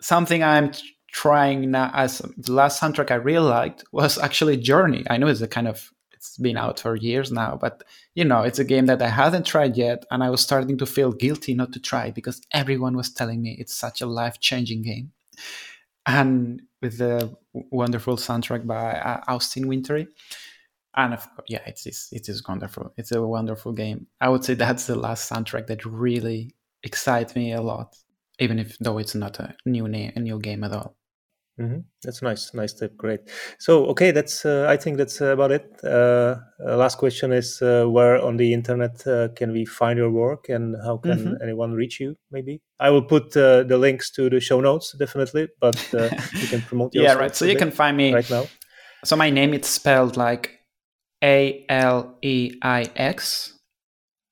[0.00, 0.72] Something I'm
[1.12, 5.04] trying now as the last soundtrack I really liked was actually Journey.
[5.10, 7.82] I know it's a kind of it's been out for years now, but
[8.14, 10.86] you know it's a game that I hadn't tried yet, and I was starting to
[10.86, 14.82] feel guilty not to try because everyone was telling me it's such a life changing
[14.82, 15.12] game
[16.06, 20.08] and with the wonderful soundtrack by uh, Austin Wintory.
[20.94, 22.92] And of course, yeah, it is it is wonderful.
[22.96, 24.06] It's a wonderful game.
[24.20, 27.96] I would say that's the last soundtrack that really excites me a lot,
[28.38, 30.96] even if though it's not a new name, a new game at all.
[31.62, 31.78] Mm-hmm.
[32.02, 32.96] That's nice, nice tip.
[32.96, 33.20] Great.
[33.58, 35.64] So, okay, that's uh, I think that's about it.
[35.84, 36.36] Uh,
[36.66, 40.48] uh, last question is uh, where on the internet uh, can we find your work,
[40.48, 41.42] and how can mm-hmm.
[41.42, 42.16] anyone reach you?
[42.32, 46.62] Maybe I will put uh, the links to the show notes definitely, but you can
[46.68, 46.94] promote.
[46.94, 47.16] Yourself.
[47.16, 47.36] Yeah, right.
[47.36, 48.46] So you can find me right now.
[49.04, 50.58] So my name it's spelled like
[51.22, 53.58] A L E I X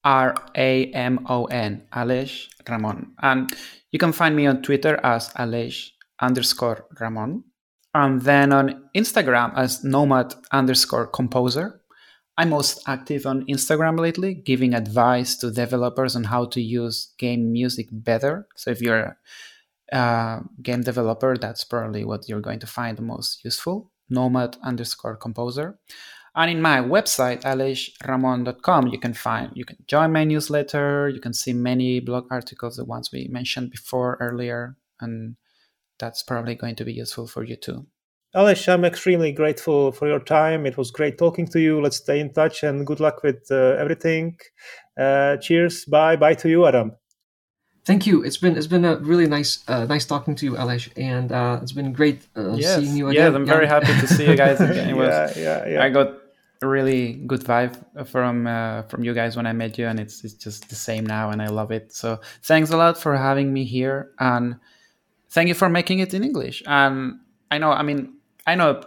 [0.02, 3.52] R A M O N, Aleix Ramon, and
[3.93, 5.90] you can find me on Twitter as Aleix
[6.21, 7.45] underscore Ramon.
[7.95, 11.81] And then on Instagram as nomad underscore composer.
[12.39, 17.53] I'm most active on Instagram lately, giving advice to developers on how to use game
[17.53, 18.47] music better.
[18.57, 19.19] So if you're
[19.93, 23.91] a game developer, that's probably what you're going to find the most useful.
[24.09, 25.79] Nomad underscore composer.
[26.35, 31.35] And in my website, aleixramon.com, you can find, you can join my newsletter, you can
[31.35, 35.37] see many blog articles, the ones we mentioned before earlier, and
[36.01, 37.87] that's probably going to be useful for you too.
[38.35, 40.65] Aleš, I'm extremely grateful for your time.
[40.65, 41.81] It was great talking to you.
[41.81, 44.39] Let's stay in touch and good luck with uh, everything.
[44.99, 45.85] Uh, cheers.
[45.85, 46.17] Bye.
[46.17, 46.93] Bye to you, Adam.
[47.85, 48.23] Thank you.
[48.23, 51.59] It's been it's been a really nice uh, nice talking to you, Aleš, and uh,
[51.63, 52.79] it's been great uh, yes.
[52.79, 53.33] seeing you again.
[53.33, 54.97] Yeah, I'm very happy to see you guys again.
[54.97, 55.83] Was, yeah, yeah, yeah.
[55.83, 56.15] I got
[56.63, 57.75] a really good vibe
[58.07, 61.05] from uh, from you guys when I met you, and it's it's just the same
[61.07, 61.93] now, and I love it.
[61.93, 64.57] So thanks a lot for having me here and
[65.31, 66.62] thank you for making it in English.
[66.66, 67.20] And
[67.51, 68.15] I know, I mean,
[68.47, 68.81] I know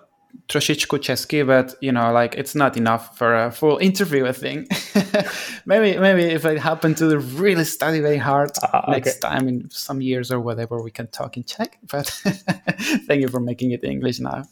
[0.47, 4.25] troszeczkę czeski, but you know, like it's not enough for a full interview.
[4.25, 4.67] I think
[5.65, 10.01] maybe maybe if I happen to really study very hard uh, next time in some
[10.01, 11.77] years or whatever, we can talk in Czech.
[11.91, 12.07] But
[13.07, 14.43] thank you for making it English now.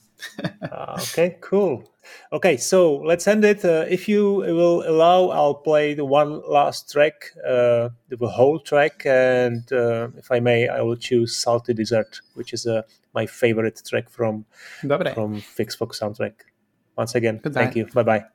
[0.62, 1.91] uh, okay, cool.
[2.34, 3.64] Okay, so let's end it.
[3.64, 9.06] Uh, if you will allow, I'll play the one last track, uh, the whole track,
[9.06, 12.84] and uh, if I may, I will choose "Salty Desert," which is uh,
[13.14, 14.46] my favorite track from
[14.84, 15.14] Dobre.
[15.14, 16.34] from Fix Fox soundtrack.
[16.98, 17.86] Once again, thank you.
[17.86, 18.26] Bye bye.